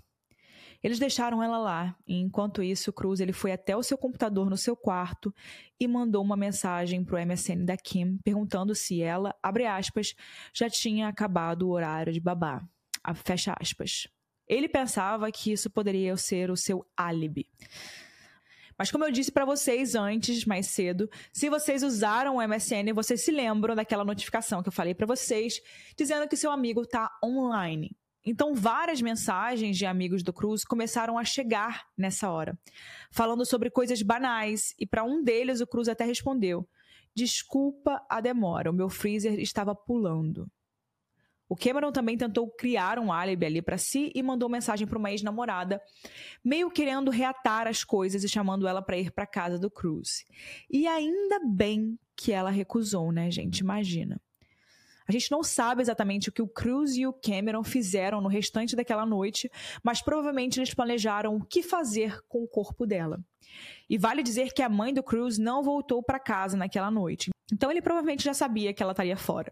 [0.82, 4.76] Eles deixaram ela lá, enquanto isso, Cruz ele foi até o seu computador no seu
[4.76, 5.34] quarto
[5.80, 10.16] e mandou uma mensagem para o MSN da Kim perguntando se ela, abre aspas,
[10.54, 12.62] já tinha acabado o horário de babá.
[13.16, 14.08] Fecha aspas.
[14.48, 17.46] Ele pensava que isso poderia ser o seu álibi.
[18.78, 23.22] Mas como eu disse para vocês antes, mais cedo, se vocês usaram o MSN, vocês
[23.22, 25.62] se lembram daquela notificação que eu falei para vocês,
[25.98, 27.94] dizendo que seu amigo está online.
[28.26, 32.58] Então, várias mensagens de amigos do Cruz começaram a chegar nessa hora,
[33.12, 36.68] falando sobre coisas banais, e para um deles o Cruz até respondeu:
[37.16, 40.50] Desculpa a demora, o meu freezer estava pulando.
[41.50, 45.10] O Cameron também tentou criar um álibi ali para si e mandou mensagem para uma
[45.10, 45.82] ex-namorada,
[46.46, 50.24] meio querendo reatar as coisas e chamando ela para ir para casa do Cruz.
[50.70, 53.60] E ainda bem que ela recusou, né, gente?
[53.60, 54.22] Imagina.
[55.10, 58.76] A gente não sabe exatamente o que o Cruz e o Cameron fizeram no restante
[58.76, 59.50] daquela noite,
[59.82, 63.20] mas provavelmente eles planejaram o que fazer com o corpo dela.
[63.90, 67.32] E vale dizer que a mãe do Cruz não voltou para casa naquela noite.
[67.52, 69.52] Então ele provavelmente já sabia que ela estaria fora.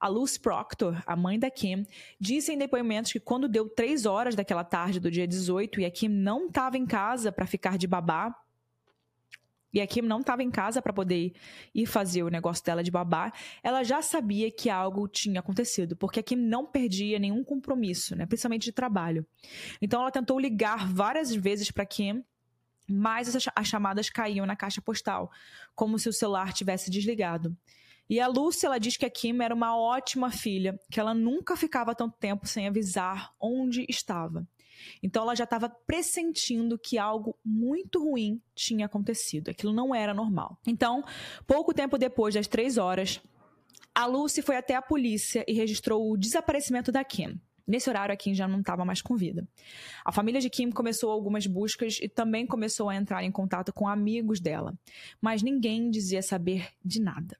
[0.00, 1.86] A Luz Proctor, a mãe da Kim,
[2.18, 5.90] disse em depoimentos que quando deu três horas daquela tarde do dia 18 e a
[5.90, 8.34] Kim não estava em casa para ficar de babá,
[9.72, 11.32] e a Kim não estava em casa para poder
[11.74, 16.20] ir fazer o negócio dela de babá, ela já sabia que algo tinha acontecido, porque
[16.20, 19.26] a Kim não perdia nenhum compromisso, né, principalmente de trabalho.
[19.80, 22.24] Então ela tentou ligar várias vezes para Kim,
[22.88, 25.30] mas as chamadas caíam na caixa postal,
[25.74, 27.54] como se o celular tivesse desligado.
[28.08, 31.54] E a Lucy, ela diz que a Kim era uma ótima filha, que ela nunca
[31.54, 34.46] ficava tanto tempo sem avisar onde estava.
[35.02, 39.50] Então ela já estava pressentindo que algo muito ruim tinha acontecido.
[39.50, 40.58] Aquilo não era normal.
[40.66, 41.04] Então,
[41.46, 43.20] pouco tempo depois das três horas,
[43.94, 47.40] a Lucy foi até a polícia e registrou o desaparecimento da Kim.
[47.66, 49.46] Nesse horário, a Kim já não estava mais com vida.
[50.02, 53.86] A família de Kim começou algumas buscas e também começou a entrar em contato com
[53.86, 54.72] amigos dela,
[55.20, 57.36] mas ninguém dizia saber de nada.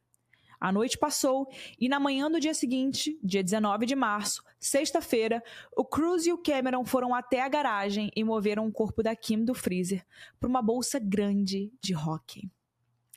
[0.61, 5.43] A noite passou e na manhã do dia seguinte, dia 19 de março, sexta-feira,
[5.77, 9.45] o Cruz e o Cameron foram até a garagem e moveram o corpo da Kim
[9.45, 10.05] do freezer
[10.41, 12.51] para uma bolsa grande de hockey.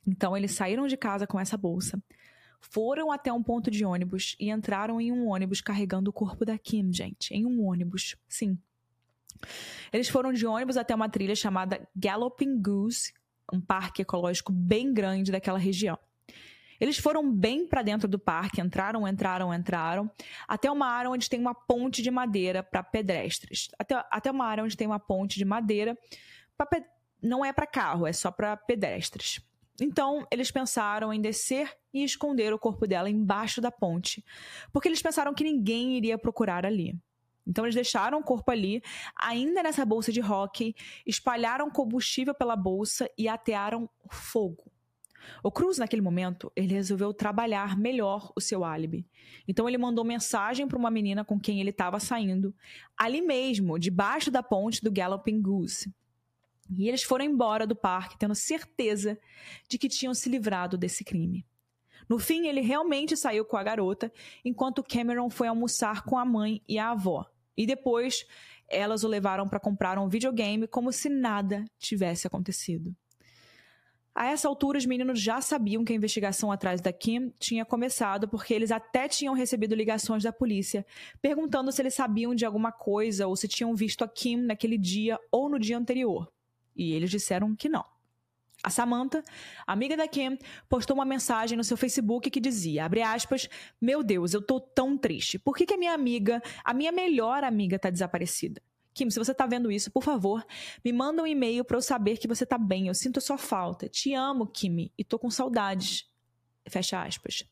[0.05, 2.01] Então eles saíram de casa com essa bolsa,
[2.59, 6.57] foram até um ponto de ônibus e entraram em um ônibus carregando o corpo da
[6.57, 8.57] Kim, gente, em um ônibus, sim.
[9.91, 13.13] Eles foram de ônibus até uma trilha chamada Galloping Goose,
[13.51, 15.97] um parque ecológico bem grande daquela região.
[16.81, 20.09] Eles foram bem para dentro do parque, entraram, entraram, entraram,
[20.47, 23.69] até uma área onde tem uma ponte de madeira para pedestres.
[23.77, 25.95] Até, até uma área onde tem uma ponte de madeira,
[26.57, 26.83] pe...
[27.21, 29.39] não é para carro, é só para pedestres.
[29.79, 34.25] Então, eles pensaram em descer e esconder o corpo dela embaixo da ponte,
[34.73, 36.97] porque eles pensaram que ninguém iria procurar ali.
[37.45, 38.81] Então, eles deixaram o corpo ali,
[39.15, 40.73] ainda nessa bolsa de hóquei,
[41.05, 44.70] espalharam combustível pela bolsa e atearam fogo.
[45.43, 49.05] O Cruz, naquele momento, ele resolveu trabalhar melhor o seu álibi.
[49.47, 52.53] Então ele mandou mensagem para uma menina com quem ele estava saindo,
[52.97, 55.93] ali mesmo, debaixo da ponte do Galloping Goose.
[56.77, 59.19] E eles foram embora do parque tendo certeza
[59.67, 61.45] de que tinham se livrado desse crime.
[62.07, 64.11] No fim, ele realmente saiu com a garota,
[64.43, 67.25] enquanto Cameron foi almoçar com a mãe e a avó.
[67.55, 68.25] E depois,
[68.67, 72.95] elas o levaram para comprar um videogame como se nada tivesse acontecido.
[74.13, 78.27] A essa altura, os meninos já sabiam que a investigação atrás da Kim tinha começado,
[78.27, 80.85] porque eles até tinham recebido ligações da polícia
[81.21, 85.17] perguntando se eles sabiam de alguma coisa ou se tinham visto a Kim naquele dia
[85.31, 86.29] ou no dia anterior.
[86.75, 87.85] E eles disseram que não.
[88.63, 89.23] A Samantha,
[89.65, 90.37] amiga da Kim,
[90.69, 95.39] postou uma mensagem no seu Facebook que dizia, aspas, meu Deus, eu tô tão triste.
[95.39, 98.61] Por que, que a minha amiga, a minha melhor amiga, tá desaparecida?
[98.93, 100.45] Kim, se você está vendo isso, por favor,
[100.83, 102.87] me manda um e-mail para eu saber que você está bem.
[102.87, 103.87] Eu sinto a sua falta.
[103.87, 106.09] Te amo, Kim, e tô com saudades.
[106.67, 107.45] Fecha aspas.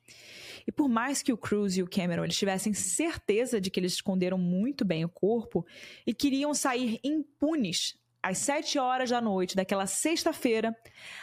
[0.68, 3.94] E por mais que o Cruz e o Cameron eles tivessem certeza de que eles
[3.94, 5.66] esconderam muito bem o corpo
[6.06, 10.76] e queriam sair impunes às sete horas da noite daquela sexta-feira,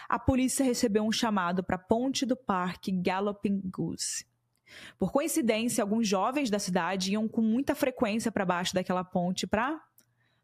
[0.08, 4.26] a polícia recebeu um chamado para a ponte do parque Galloping Goose.
[4.98, 9.80] Por coincidência, alguns jovens da cidade iam com muita frequência para baixo daquela ponte para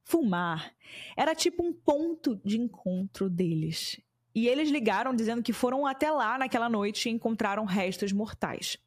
[0.04, 0.72] fumar.
[1.16, 4.00] Era tipo um ponto de encontro deles.
[4.34, 8.78] E eles ligaram dizendo que foram até lá naquela noite e encontraram restos mortais.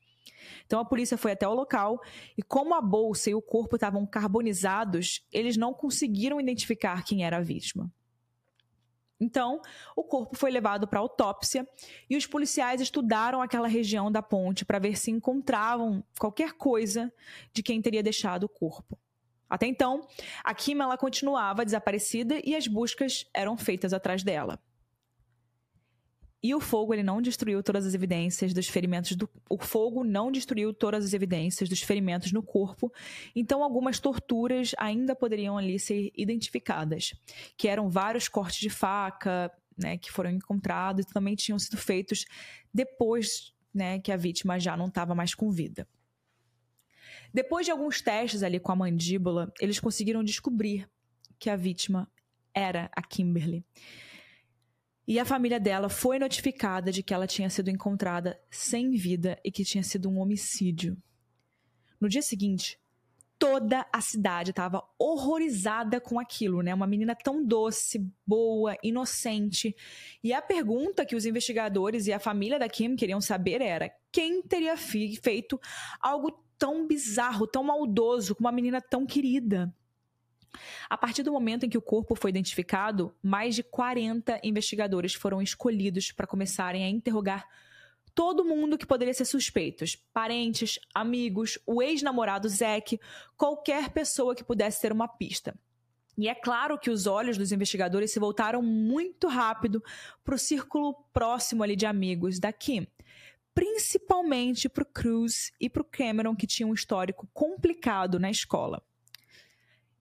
[0.66, 2.02] Então a polícia foi até o local
[2.38, 7.38] e, como a bolsa e o corpo estavam carbonizados, eles não conseguiram identificar quem era
[7.38, 7.92] a vítima.
[9.20, 9.62] Então,
[9.96, 11.68] o corpo foi levado para autópsia
[12.10, 17.12] e os policiais estudaram aquela região da ponte para ver se encontravam qualquer coisa
[17.54, 19.00] de quem teria deixado o corpo.
[19.50, 20.08] Até então,
[20.44, 24.60] a Kim ela continuava desaparecida e as buscas eram feitas atrás dela.
[26.46, 30.32] E o fogo ele não destruiu todas as evidências dos ferimentos do o fogo não
[30.32, 32.94] destruiu todas as evidências dos ferimentos no corpo,
[33.36, 37.16] então algumas torturas ainda poderiam ali ser identificadas,
[37.58, 42.26] que eram vários cortes de faca, né, que foram encontrados e também tinham sido feitos
[42.72, 45.88] depois, né, que a vítima já não estava mais com vida.
[47.36, 50.90] Depois de alguns testes ali com a mandíbula, eles conseguiram descobrir
[51.38, 52.10] que a vítima
[52.54, 53.62] era a Kimberly.
[55.06, 59.52] E a família dela foi notificada de que ela tinha sido encontrada sem vida e
[59.52, 60.96] que tinha sido um homicídio.
[62.00, 62.80] No dia seguinte,
[63.38, 66.74] toda a cidade estava horrorizada com aquilo, né?
[66.74, 69.76] Uma menina tão doce, boa, inocente.
[70.24, 74.42] E a pergunta que os investigadores e a família da Kim queriam saber era: quem
[74.42, 75.60] teria feito
[76.00, 79.74] algo tão bizarro, tão maldoso com uma menina tão querida?
[80.90, 85.42] A partir do momento em que o corpo foi identificado, mais de 40 investigadores foram
[85.42, 87.46] escolhidos para começarem a interrogar
[88.16, 93.00] todo mundo que poderia ser suspeitos: parentes, amigos, o ex-namorado Zack,
[93.36, 95.54] qualquer pessoa que pudesse ter uma pista.
[96.18, 99.84] E é claro que os olhos dos investigadores se voltaram muito rápido
[100.24, 102.88] para o círculo próximo ali de amigos da Kim,
[103.56, 108.84] principalmente para o Cruz e para o Cameron, que tinham um histórico complicado na escola.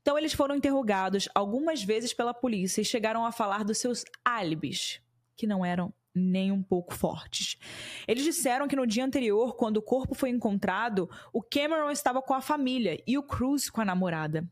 [0.02, 5.00] Então, eles foram interrogados algumas vezes pela polícia e chegaram a falar dos seus álibis,
[5.34, 7.56] que não eram nem um pouco fortes.
[8.06, 12.34] Eles disseram que no dia anterior, quando o corpo foi encontrado, o Cameron estava com
[12.34, 14.48] a família e o Cruz com a namorada.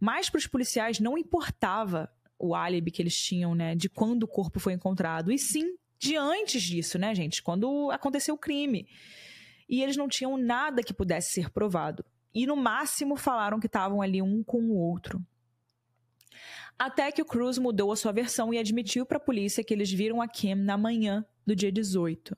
[0.00, 4.28] Mas para os policiais não importava o álibi que eles tinham, né, de quando o
[4.28, 8.86] corpo foi encontrado, e sim de antes disso, né, gente, quando aconteceu o crime.
[9.66, 14.02] E eles não tinham nada que pudesse ser provado e no máximo falaram que estavam
[14.02, 15.24] ali um com o outro.
[16.78, 19.90] Até que o Cruz mudou a sua versão e admitiu para a polícia que eles
[19.90, 22.36] viram a Kim na manhã do dia 18.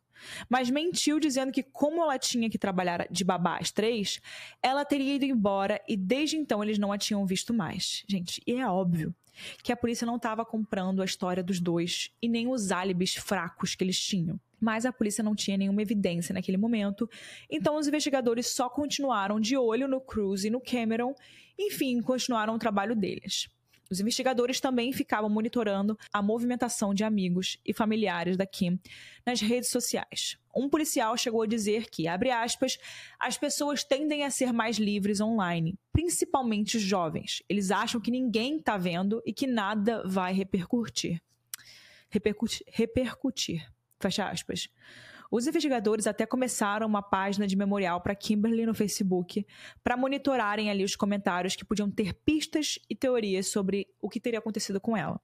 [0.49, 4.21] Mas mentiu dizendo que, como ela tinha que trabalhar de babá às três,
[4.63, 8.05] ela teria ido embora e desde então eles não a tinham visto mais.
[8.07, 9.15] Gente, e é óbvio
[9.63, 13.75] que a polícia não estava comprando a história dos dois e nem os álibis fracos
[13.75, 17.09] que eles tinham mas a polícia não tinha nenhuma evidência naquele momento,
[17.51, 21.15] então os investigadores só continuaram de olho no Cruz e no Cameron,
[21.59, 23.49] enfim, continuaram o trabalho deles.
[23.91, 28.79] Os investigadores também ficavam monitorando a movimentação de amigos e familiares da Kim
[29.25, 30.37] nas redes sociais.
[30.55, 32.79] Um policial chegou a dizer que, abre aspas,
[33.21, 37.43] as pessoas tendem a ser mais livres online, principalmente os jovens.
[37.49, 41.21] Eles acham que ninguém está vendo e que nada vai repercutir.
[42.09, 42.67] Repercutir.
[42.73, 43.67] repercutir.
[44.01, 44.69] Fecha aspas.
[45.31, 49.47] Os investigadores até começaram uma página de memorial para Kimberly no Facebook
[49.83, 54.39] para monitorarem ali os comentários que podiam ter pistas e teorias sobre o que teria
[54.39, 55.21] acontecido com ela.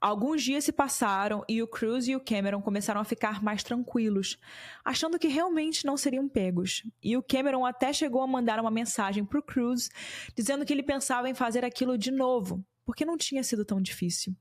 [0.00, 4.38] Alguns dias se passaram e o Cruz e o Cameron começaram a ficar mais tranquilos,
[4.84, 6.82] achando que realmente não seriam pegos.
[7.02, 9.90] E o Cameron até chegou a mandar uma mensagem para o Cruz
[10.34, 14.34] dizendo que ele pensava em fazer aquilo de novo, porque não tinha sido tão difícil.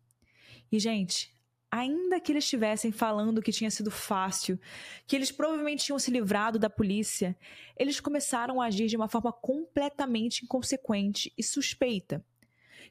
[0.72, 1.33] E, gente,
[1.74, 4.60] ainda que eles estivessem falando que tinha sido fácil,
[5.08, 7.36] que eles provavelmente tinham se livrado da polícia,
[7.76, 12.24] eles começaram a agir de uma forma completamente inconsequente e suspeita.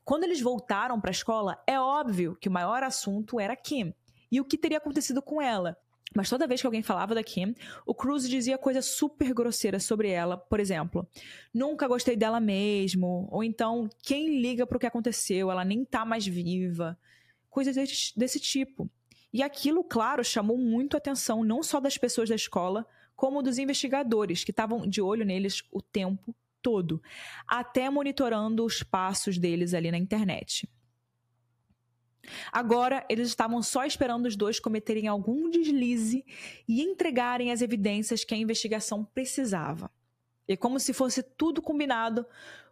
[0.05, 3.95] Quando eles voltaram para a escola, é óbvio que o maior assunto era Kim
[4.33, 5.79] e o que teria acontecido com ela.
[6.13, 7.55] Mas toda vez que alguém falava da Kim,
[7.87, 10.37] o Cruz dizia coisas super grosseiras sobre ela.
[10.37, 11.09] Por exemplo,
[11.55, 13.29] nunca gostei dela mesmo.
[13.31, 15.53] Ou então, quem liga para o que aconteceu?
[15.53, 16.99] Ela nem tá mais viva
[17.53, 18.91] coisas desse, desse tipo.
[19.31, 23.59] E aquilo, claro, chamou muito a atenção não só das pessoas da escola, como dos
[23.59, 27.03] investigadores, que estavam de olho neles o tempo todo,
[27.47, 30.69] até monitorando os passos deles ali na internet.
[32.51, 36.25] Agora, eles estavam só esperando os dois cometerem algum deslize
[36.67, 39.91] e entregarem as evidências que a investigação precisava.
[40.49, 42.25] E como se fosse tudo combinado,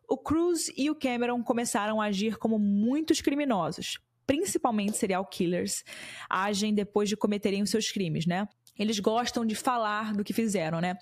[0.09, 3.99] o Cruz e o Cameron começaram a agir como muitos criminosos,
[4.31, 5.83] principalmente serial killers,
[6.29, 8.47] agem depois de cometerem os seus crimes, né?
[8.79, 10.97] Eles gostam de falar do que fizeram, né?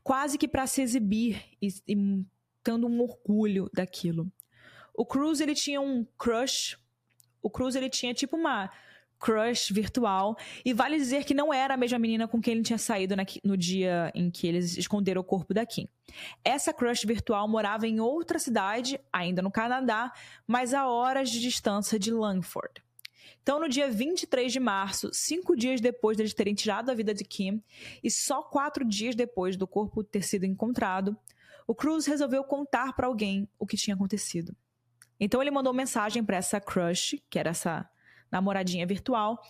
[0.00, 2.24] Quase que para se exibir e, e
[2.62, 4.30] tendo um orgulho daquilo.
[4.94, 6.78] O Cruz ele tinha um crush.
[7.42, 8.70] O Cruz ele tinha tipo uma
[9.18, 10.36] crush virtual.
[10.64, 13.24] E vale dizer que não era a mesma menina com quem ele tinha saído na,
[13.44, 15.88] no dia em que eles esconderam o corpo da Kim.
[16.44, 20.12] Essa crush virtual morava em outra cidade, ainda no Canadá,
[20.46, 22.82] mas a horas de distância de Langford.
[23.42, 27.24] Então, no dia 23 de março, cinco dias depois deles terem tirado a vida de
[27.24, 27.62] Kim,
[28.02, 31.16] e só quatro dias depois do corpo ter sido encontrado,
[31.66, 34.54] o Cruz resolveu contar para alguém o que tinha acontecido.
[35.18, 37.88] Então, ele mandou mensagem para essa crush, que era essa
[38.30, 39.40] namoradinha virtual,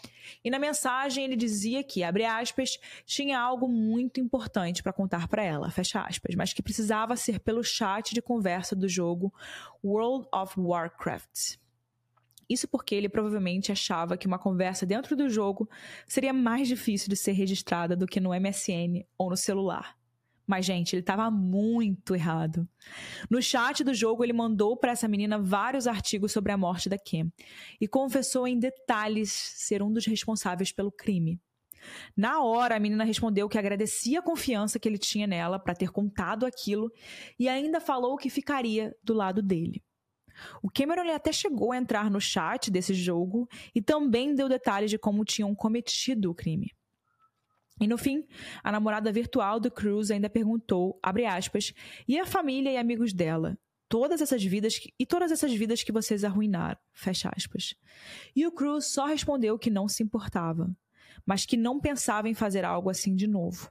[0.45, 5.43] e na mensagem ele dizia que, abre aspas, tinha algo muito importante para contar para
[5.43, 9.33] ela, fecha aspas, mas que precisava ser pelo chat de conversa do jogo
[9.83, 11.57] World of Warcraft.
[12.49, 15.68] Isso porque ele provavelmente achava que uma conversa dentro do jogo
[16.07, 19.98] seria mais difícil de ser registrada do que no MSN ou no celular.
[20.49, 22.67] Mas, gente, ele estava muito errado.
[23.29, 26.97] No chat do jogo, ele mandou para essa menina vários artigos sobre a morte da
[26.97, 27.31] Kim
[27.79, 31.39] e confessou em detalhes ser um dos responsáveis pelo crime.
[32.17, 35.91] Na hora, a menina respondeu que agradecia a confiança que ele tinha nela para ter
[35.91, 36.91] contado aquilo
[37.39, 39.83] e ainda falou que ficaria do lado dele.
[40.63, 44.99] O Cameron até chegou a entrar no chat desse jogo e também deu detalhes de
[44.99, 46.73] como tinham cometido o crime.
[47.81, 48.26] E no fim,
[48.62, 51.72] a namorada virtual do Cruz ainda perguntou, abre aspas,
[52.07, 53.59] e a família e amigos dela?
[53.89, 57.74] Todas essas vidas que, e todas essas vidas que vocês arruinaram, fecha aspas.
[58.37, 60.70] E o Cruz só respondeu que não se importava,
[61.24, 63.70] mas que não pensava em fazer algo assim de novo.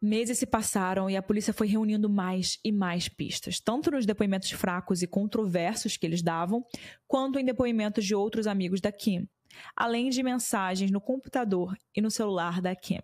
[0.00, 4.50] Meses se passaram e a polícia foi reunindo mais e mais pistas, tanto nos depoimentos
[4.50, 6.66] fracos e controversos que eles davam,
[7.06, 9.28] quanto em depoimentos de outros amigos da Kim,
[9.76, 13.00] além de mensagens no computador e no celular da Kim.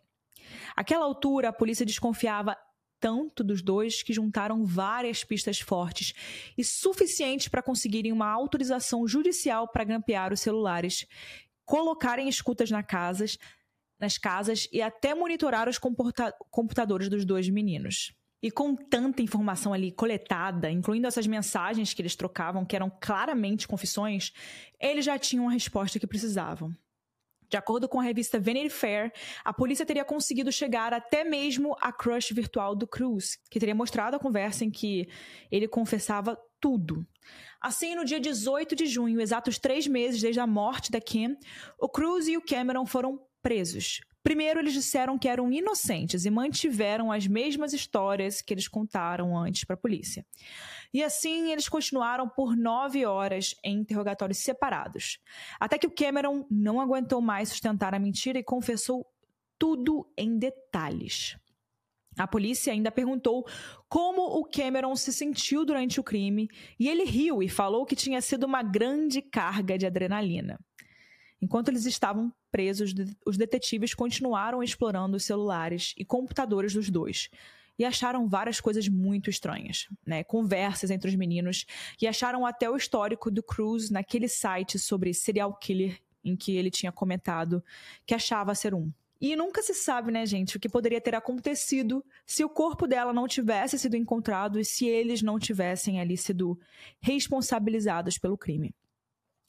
[0.76, 2.56] Àquela altura, a polícia desconfiava
[3.00, 6.12] tanto dos dois que juntaram várias pistas fortes
[6.56, 11.06] e suficientes para conseguirem uma autorização judicial para grampear os celulares,
[11.64, 13.38] colocarem escutas na casas,
[14.00, 15.78] nas casas e até monitorar os
[16.50, 18.12] computadores dos dois meninos.
[18.42, 23.66] E com tanta informação ali coletada, incluindo essas mensagens que eles trocavam, que eram claramente
[23.66, 24.32] confissões,
[24.80, 26.72] eles já tinham a resposta que precisavam.
[27.48, 29.10] De acordo com a revista Vanity Fair,
[29.42, 34.16] a polícia teria conseguido chegar até mesmo à crush virtual do Cruz, que teria mostrado
[34.16, 35.08] a conversa em que
[35.50, 37.06] ele confessava tudo.
[37.60, 41.36] Assim, no dia 18 de junho, exatos três meses desde a morte da Kim,
[41.80, 44.00] o Cruz e o Cameron foram presos.
[44.28, 49.64] Primeiro, eles disseram que eram inocentes e mantiveram as mesmas histórias que eles contaram antes
[49.64, 50.22] para a polícia.
[50.92, 55.18] E assim, eles continuaram por nove horas em interrogatórios separados.
[55.58, 59.06] Até que o Cameron não aguentou mais sustentar a mentira e confessou
[59.58, 61.38] tudo em detalhes.
[62.18, 63.46] A polícia ainda perguntou
[63.88, 68.20] como o Cameron se sentiu durante o crime e ele riu e falou que tinha
[68.20, 70.58] sido uma grande carga de adrenalina.
[71.40, 72.92] Enquanto eles estavam presos,
[73.24, 77.30] os detetives continuaram explorando os celulares e computadores dos dois
[77.78, 80.24] e acharam várias coisas muito estranhas, né?
[80.24, 81.64] Conversas entre os meninos
[82.00, 86.70] e acharam até o histórico do Cruz naquele site sobre serial killer em que ele
[86.70, 87.62] tinha comentado
[88.04, 88.90] que achava ser um.
[89.20, 93.12] E nunca se sabe, né, gente, o que poderia ter acontecido se o corpo dela
[93.12, 96.58] não tivesse sido encontrado e se eles não tivessem ali sido
[97.00, 98.72] responsabilizados pelo crime.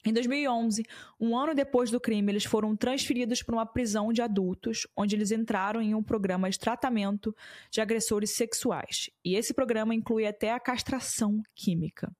[0.04, 0.82] Em 2011,
[1.20, 5.30] um ano depois do crime, eles foram transferidos para uma prisão de adultos, onde eles
[5.30, 7.34] entraram em um programa de tratamento
[7.70, 9.10] de agressores sexuais.
[9.24, 12.10] E esse programa inclui até a castração química.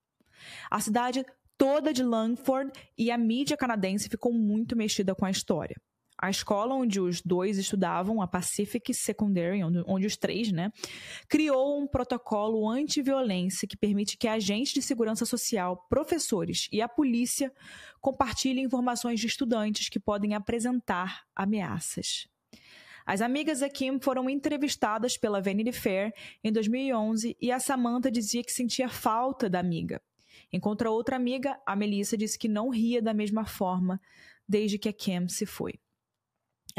[0.71, 1.25] A cidade
[1.57, 5.77] toda de Langford e a mídia canadense ficou muito mexida com a história
[6.21, 10.71] a escola onde os dois estudavam, a Pacific Secondary, onde, onde os três, né,
[11.27, 17.51] criou um protocolo anti-violência que permite que agentes de segurança social, professores e a polícia
[18.01, 22.29] compartilhem informações de estudantes que podem apresentar ameaças.
[23.07, 26.13] As amigas da Kim foram entrevistadas pela Vanity Fair
[26.45, 30.03] em 2011 e a Samantha dizia que sentia falta da amiga.
[30.53, 34.01] Enquanto a outra amiga, a Melissa, disse que não ria da mesma forma
[34.47, 35.81] desde que a Kim se foi.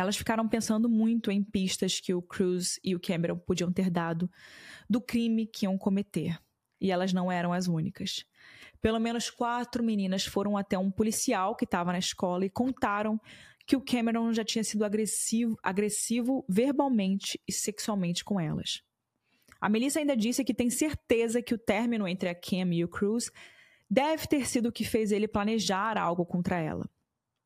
[0.02, 4.30] Elas ficaram pensando muito em pistas que o Cruz e o Cameron podiam ter dado
[4.90, 6.40] do crime que iam cometer.
[6.80, 8.26] E elas não eram as únicas.
[8.82, 13.22] Pelo menos quatro meninas foram até um policial que estava na escola e contaram
[13.68, 18.82] que o Cameron já tinha sido agressivo, agressivo verbalmente e sexualmente com elas.
[19.62, 22.90] A Melissa ainda disse que tem certeza que o término entre a Cam e o
[22.90, 23.30] Cruz
[23.88, 26.90] deve ter sido o que fez ele planejar algo contra ela.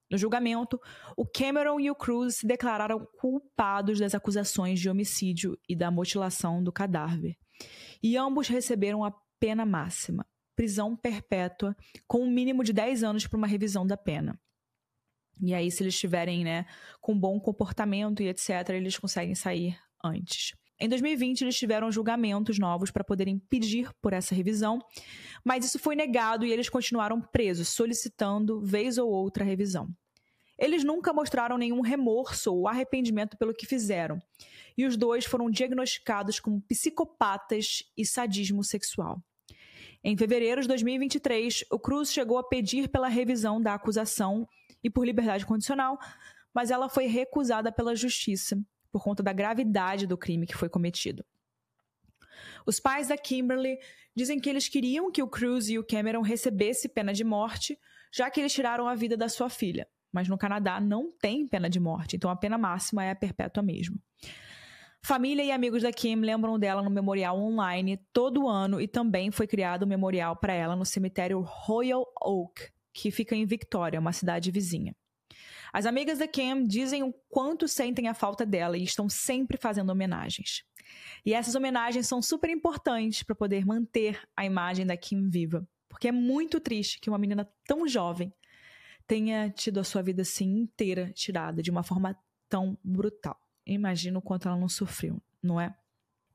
[0.09, 0.79] No julgamento,
[1.17, 6.63] o Cameron e o Cruz se declararam culpados das acusações de homicídio e da mutilação
[6.63, 7.35] do cadáver.
[8.03, 10.25] E ambos receberam a pena máxima,
[10.55, 11.75] prisão perpétua,
[12.07, 14.39] com um mínimo de 10 anos para uma revisão da pena.
[15.41, 16.65] E aí, se eles estiverem né,
[17.01, 20.53] com bom comportamento e etc., eles conseguem sair antes.
[20.77, 24.79] Em 2020, eles tiveram julgamentos novos para poderem pedir por essa revisão,
[25.43, 29.87] mas isso foi negado e eles continuaram presos, solicitando, vez ou outra, revisão.
[30.57, 34.19] Eles nunca mostraram nenhum remorso ou arrependimento pelo que fizeram,
[34.77, 39.21] e os dois foram diagnosticados como psicopatas e sadismo sexual.
[40.03, 44.45] Em fevereiro de 2023, o Cruz chegou a pedir pela revisão da acusação
[44.83, 45.97] e por liberdade condicional,
[46.53, 48.61] mas ela foi recusada pela justiça
[48.95, 51.25] por conta da gravidade do crime que foi cometido.
[52.65, 53.77] Os pais da Kimberly
[54.15, 57.77] dizem que eles queriam que o Cruz e o Cameron recebessem pena de morte,
[58.09, 59.85] já que eles tiraram a vida da sua filha.
[60.13, 63.61] Mas no Canadá não tem pena de morte, então a pena máxima é a perpétua
[63.61, 63.99] mesmo.
[65.03, 69.45] Família e amigos da Kim lembram dela no memorial online todo ano e também foi
[69.45, 74.51] criado um memorial para ela no cemitério Royal Oak, que fica em Victoria, uma cidade
[74.51, 74.95] vizinha.
[75.75, 79.89] As amigas da Kim dizem o quanto sentem a falta dela e estão sempre fazendo
[79.89, 80.63] homenagens.
[81.25, 86.07] E essas homenagens são super importantes para poder manter a imagem da Kim viva, porque
[86.07, 88.33] é muito triste que uma menina tão jovem
[89.05, 92.17] tenha tido a sua vida assim inteira tirada de uma forma
[92.47, 93.37] tão brutal.
[93.65, 95.75] Imagino o quanto ela não sofreu, não é?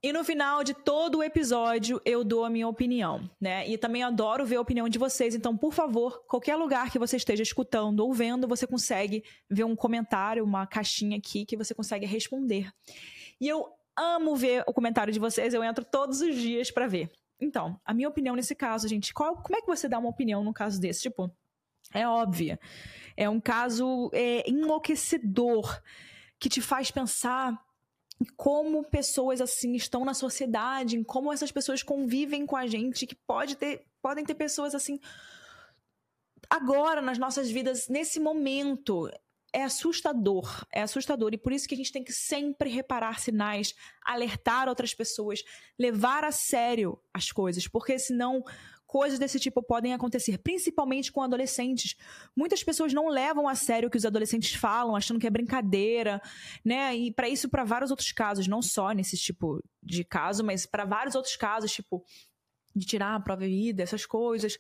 [0.03, 3.69] E no final de todo o episódio, eu dou a minha opinião, né?
[3.69, 5.35] E também adoro ver a opinião de vocês.
[5.35, 9.77] Então, por favor, qualquer lugar que você esteja escutando ou vendo, você consegue ver um
[9.77, 12.73] comentário, uma caixinha aqui que você consegue responder.
[13.39, 17.11] E eu amo ver o comentário de vocês, eu entro todos os dias para ver.
[17.39, 20.43] Então, a minha opinião nesse caso, gente, qual, como é que você dá uma opinião
[20.43, 21.03] num caso desse?
[21.03, 21.31] Tipo,
[21.93, 22.59] é óbvia.
[23.19, 25.79] É um caso é, enlouquecedor
[26.39, 27.63] que te faz pensar
[28.21, 33.07] em como pessoas assim estão na sociedade, em como essas pessoas convivem com a gente,
[33.07, 35.01] que pode ter, podem ter pessoas assim
[36.49, 39.09] agora nas nossas vidas, nesse momento.
[39.53, 41.31] É assustador, é assustador.
[41.33, 45.43] E por isso que a gente tem que sempre reparar sinais, alertar outras pessoas,
[45.77, 48.45] levar a sério as coisas, porque senão
[48.91, 51.95] coisas desse tipo podem acontecer, principalmente com adolescentes.
[52.35, 56.21] Muitas pessoas não levam a sério o que os adolescentes falam, achando que é brincadeira,
[56.65, 56.97] né?
[56.97, 60.85] E para isso, para vários outros casos, não só nesse tipo de caso, mas para
[60.85, 62.05] vários outros casos, tipo
[62.75, 64.59] de tirar a prova vida, essas coisas.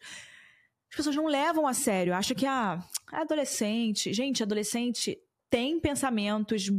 [0.92, 2.80] As pessoas não levam a sério, acham que ah,
[3.12, 4.12] é adolescente.
[4.12, 5.18] Gente, adolescente
[5.50, 6.70] tem pensamentos,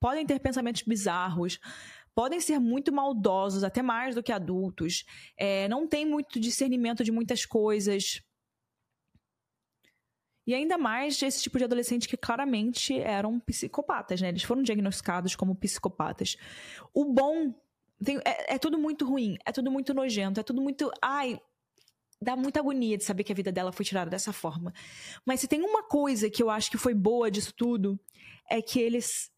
[0.00, 1.58] podem ter pensamentos bizarros
[2.14, 5.04] podem ser muito maldosos, até mais do que adultos,
[5.36, 8.22] é, não tem muito discernimento de muitas coisas.
[10.46, 14.28] E ainda mais esse tipo de adolescente que claramente eram psicopatas, né?
[14.28, 16.36] Eles foram diagnosticados como psicopatas.
[16.92, 17.54] O bom.
[18.04, 20.90] Tem, é, é tudo muito ruim, é tudo muito nojento, é tudo muito.
[21.00, 21.40] Ai,
[22.20, 24.72] dá muita agonia de saber que a vida dela foi tirada dessa forma.
[25.24, 27.98] Mas se tem uma coisa que eu acho que foi boa disso tudo,
[28.48, 29.32] é que eles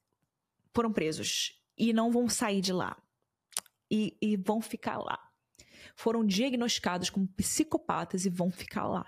[0.74, 2.96] foram presos e não vão sair de lá.
[3.90, 5.18] E, e vão ficar lá.
[5.94, 9.06] Foram diagnosticados como psicopatas e vão ficar lá.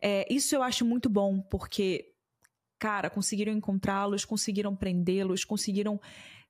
[0.00, 2.12] É, isso eu acho muito bom, porque,
[2.78, 6.00] cara, conseguiram encontrá-los, conseguiram prendê-los, conseguiram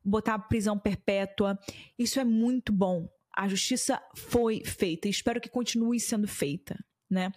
[0.05, 1.59] botar prisão perpétua.
[1.99, 3.09] Isso é muito bom.
[3.37, 6.79] A justiça foi feita e espero que continue sendo feita,
[7.11, 7.33] né?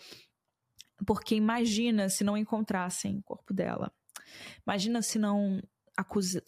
[1.05, 3.91] Porque imagina se não encontrassem o corpo dela.
[4.65, 5.61] Imagina se não
[5.97, 6.43] acusa,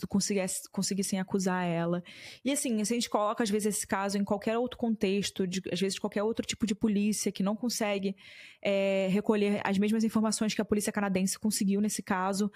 [0.71, 2.03] conseguissem acusar ela.
[2.45, 5.61] E assim, se a gente coloca, às vezes, esse caso em qualquer outro contexto, de,
[5.71, 8.15] às vezes qualquer outro tipo de polícia que não consegue
[8.61, 12.51] é, recolher as mesmas informações que a polícia canadense conseguiu nesse caso,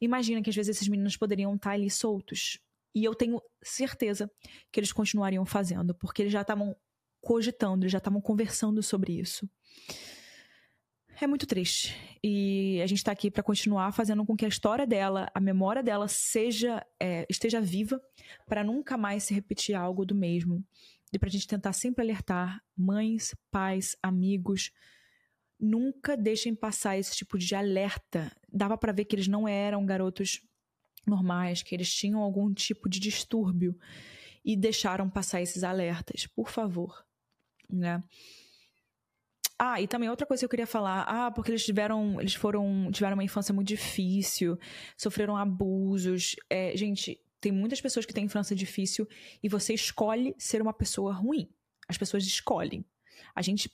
[0.00, 2.58] imagina que às vezes esses meninos poderiam estar ali soltos.
[2.94, 4.28] E eu tenho certeza
[4.72, 6.74] que eles continuariam fazendo, porque eles já estavam
[7.20, 9.48] cogitando, eles já estavam conversando sobre isso
[11.24, 11.94] é muito triste.
[12.22, 15.82] E a gente está aqui para continuar fazendo com que a história dela, a memória
[15.82, 18.00] dela, seja é, esteja viva,
[18.46, 20.64] para nunca mais se repetir algo do mesmo.
[21.12, 24.70] E para a gente tentar sempre alertar mães, pais, amigos,
[25.58, 28.30] nunca deixem passar esse tipo de alerta.
[28.52, 30.40] Dava para ver que eles não eram garotos
[31.06, 33.76] normais, que eles tinham algum tipo de distúrbio
[34.44, 36.26] e deixaram passar esses alertas.
[36.26, 37.04] Por favor,
[37.68, 38.02] né?
[39.62, 42.90] Ah, e também outra coisa que eu queria falar, ah, porque eles tiveram, eles foram,
[42.90, 44.58] tiveram uma infância muito difícil,
[44.96, 46.34] sofreram abusos.
[46.48, 49.06] É, gente, tem muitas pessoas que têm infância difícil
[49.42, 51.46] e você escolhe ser uma pessoa ruim.
[51.86, 52.82] As pessoas escolhem.
[53.34, 53.70] A gente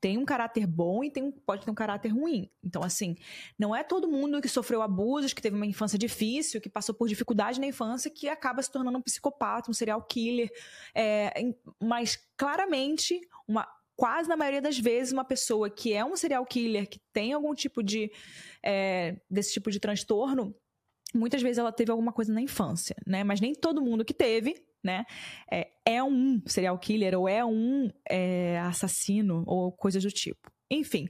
[0.00, 2.50] tem um caráter bom e tem, pode ter um caráter ruim.
[2.62, 3.14] Então, assim,
[3.58, 7.08] não é todo mundo que sofreu abusos, que teve uma infância difícil, que passou por
[7.08, 10.50] dificuldade na infância, que acaba se tornando um psicopata, um serial killer.
[10.94, 11.30] É,
[11.78, 16.88] mas, claramente, uma quase na maioria das vezes, uma pessoa que é um serial killer,
[16.88, 18.10] que tem algum tipo de.
[18.62, 20.54] É, desse tipo de transtorno,
[21.14, 23.22] muitas vezes ela teve alguma coisa na infância, né?
[23.22, 25.04] Mas nem todo mundo que teve, né?
[25.50, 30.50] É, é um serial killer ou é um é, assassino ou coisas do tipo.
[30.70, 31.08] Enfim.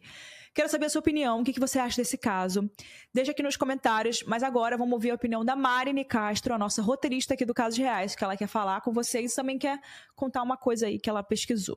[0.55, 2.71] Quero saber a sua opinião, o que, que você acha desse caso.
[3.13, 6.81] Deixa aqui nos comentários, mas agora vamos ouvir a opinião da Marine Castro, a nossa
[6.81, 9.81] roteirista aqui do Casos Reais, que ela quer falar com vocês e também quer
[10.15, 11.77] contar uma coisa aí que ela pesquisou.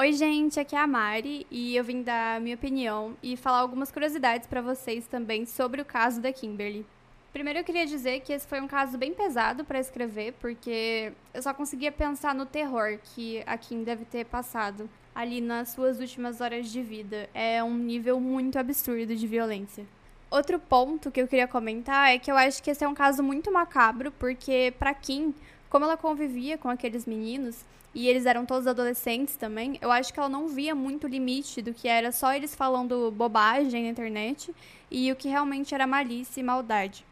[0.00, 3.92] Oi, gente, aqui é a Mari e eu vim dar minha opinião e falar algumas
[3.92, 6.86] curiosidades para vocês também sobre o caso da Kimberly.
[7.34, 11.42] Primeiro eu queria dizer que esse foi um caso bem pesado para escrever, porque eu
[11.42, 16.40] só conseguia pensar no terror que a Kim deve ter passado ali nas suas últimas
[16.40, 17.28] horas de vida.
[17.34, 19.84] É um nível muito absurdo de violência.
[20.30, 23.22] Outro ponto que eu queria comentar é que eu acho que esse é um caso
[23.22, 25.34] muito macabro, porque para Kim,
[25.70, 27.64] como ela convivia com aqueles meninos,
[27.94, 31.72] e eles eram todos adolescentes também, eu acho que ela não via muito limite do
[31.72, 34.54] que era só eles falando bobagem na internet
[34.90, 37.04] e o que realmente era malícia e maldade.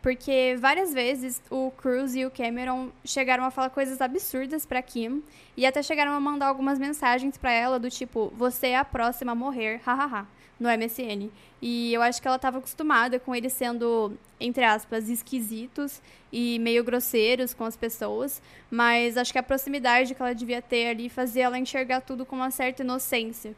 [0.00, 5.22] Porque várias vezes o Cruz e o Cameron chegaram a falar coisas absurdas para Kim
[5.56, 9.32] e até chegaram a mandar algumas mensagens para ela do tipo: "Você é a próxima
[9.32, 10.26] a morrer", hahaha
[10.62, 11.28] no MSN.
[11.60, 16.00] E eu acho que ela estava acostumada com eles sendo, entre aspas, esquisitos
[16.32, 18.40] e meio grosseiros com as pessoas,
[18.70, 22.36] mas acho que a proximidade que ela devia ter ali fazia ela enxergar tudo com
[22.36, 23.54] uma certa inocência.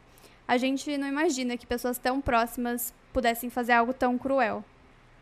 [0.47, 4.63] A gente não imagina que pessoas tão próximas pudessem fazer algo tão cruel.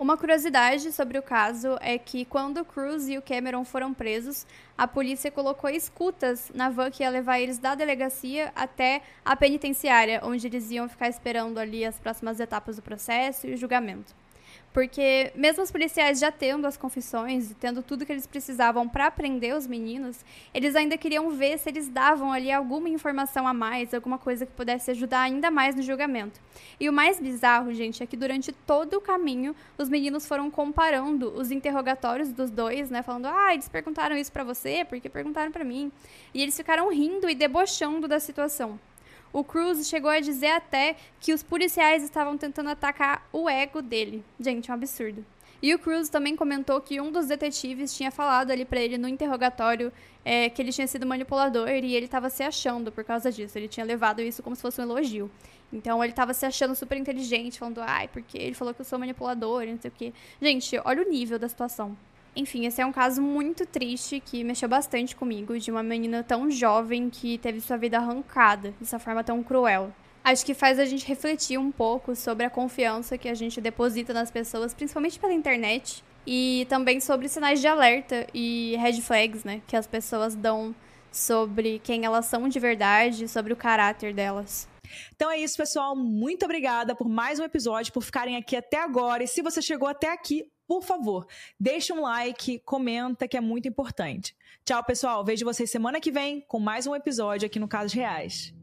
[0.04, 4.46] Uma curiosidade sobre o caso é que quando Cruz e o Cameron foram presos,
[4.78, 10.20] a polícia colocou escutas na van que ia levar eles da delegacia até a penitenciária,
[10.22, 14.14] onde eles iam ficar esperando ali as próximas etapas do processo e o julgamento.
[14.74, 19.12] Porque mesmo os policiais já tendo as confissões e tendo tudo que eles precisavam para
[19.12, 23.94] prender os meninos, eles ainda queriam ver se eles davam ali alguma informação a mais,
[23.94, 26.42] alguma coisa que pudesse ajudar ainda mais no julgamento.
[26.80, 31.32] E o mais bizarro, gente, é que durante todo o caminho os meninos foram comparando
[31.36, 35.64] os interrogatórios dos dois, né, falando: "Ah, eles perguntaram isso para você porque perguntaram para
[35.64, 35.92] mim".
[36.34, 38.80] E eles ficaram rindo e debochando da situação.
[39.34, 44.24] O Cruz chegou a dizer até que os policiais estavam tentando atacar o ego dele.
[44.40, 45.26] Gente, um absurdo.
[45.60, 49.08] E o Cruz também comentou que um dos detetives tinha falado ali para ele no
[49.08, 49.92] interrogatório
[50.24, 53.58] é, que ele tinha sido manipulador e ele estava se achando por causa disso.
[53.58, 55.32] Ele tinha levado isso como se fosse um elogio.
[55.72, 59.00] Então ele estava se achando super inteligente, falando, ai, porque ele falou que eu sou
[59.00, 60.14] manipulador, não sei o quê.
[60.40, 61.98] Gente, olha o nível da situação.
[62.36, 66.50] Enfim, esse é um caso muito triste que mexeu bastante comigo, de uma menina tão
[66.50, 69.94] jovem que teve sua vida arrancada dessa forma tão cruel.
[70.24, 74.14] Acho que faz a gente refletir um pouco sobre a confiança que a gente deposita
[74.14, 79.62] nas pessoas, principalmente pela internet, e também sobre sinais de alerta e red flags, né,
[79.68, 80.74] que as pessoas dão
[81.12, 84.68] sobre quem elas são de verdade, sobre o caráter delas.
[85.16, 85.96] Então é isso, pessoal.
[85.96, 89.24] Muito obrigada por mais um episódio, por ficarem aqui até agora.
[89.24, 91.28] E se você chegou até aqui, por favor,
[91.60, 94.36] deixa um like, comenta, que é muito importante.
[94.66, 95.24] Tchau, pessoal.
[95.24, 98.54] Vejo vocês semana que vem com mais um episódio aqui no Casos Reais.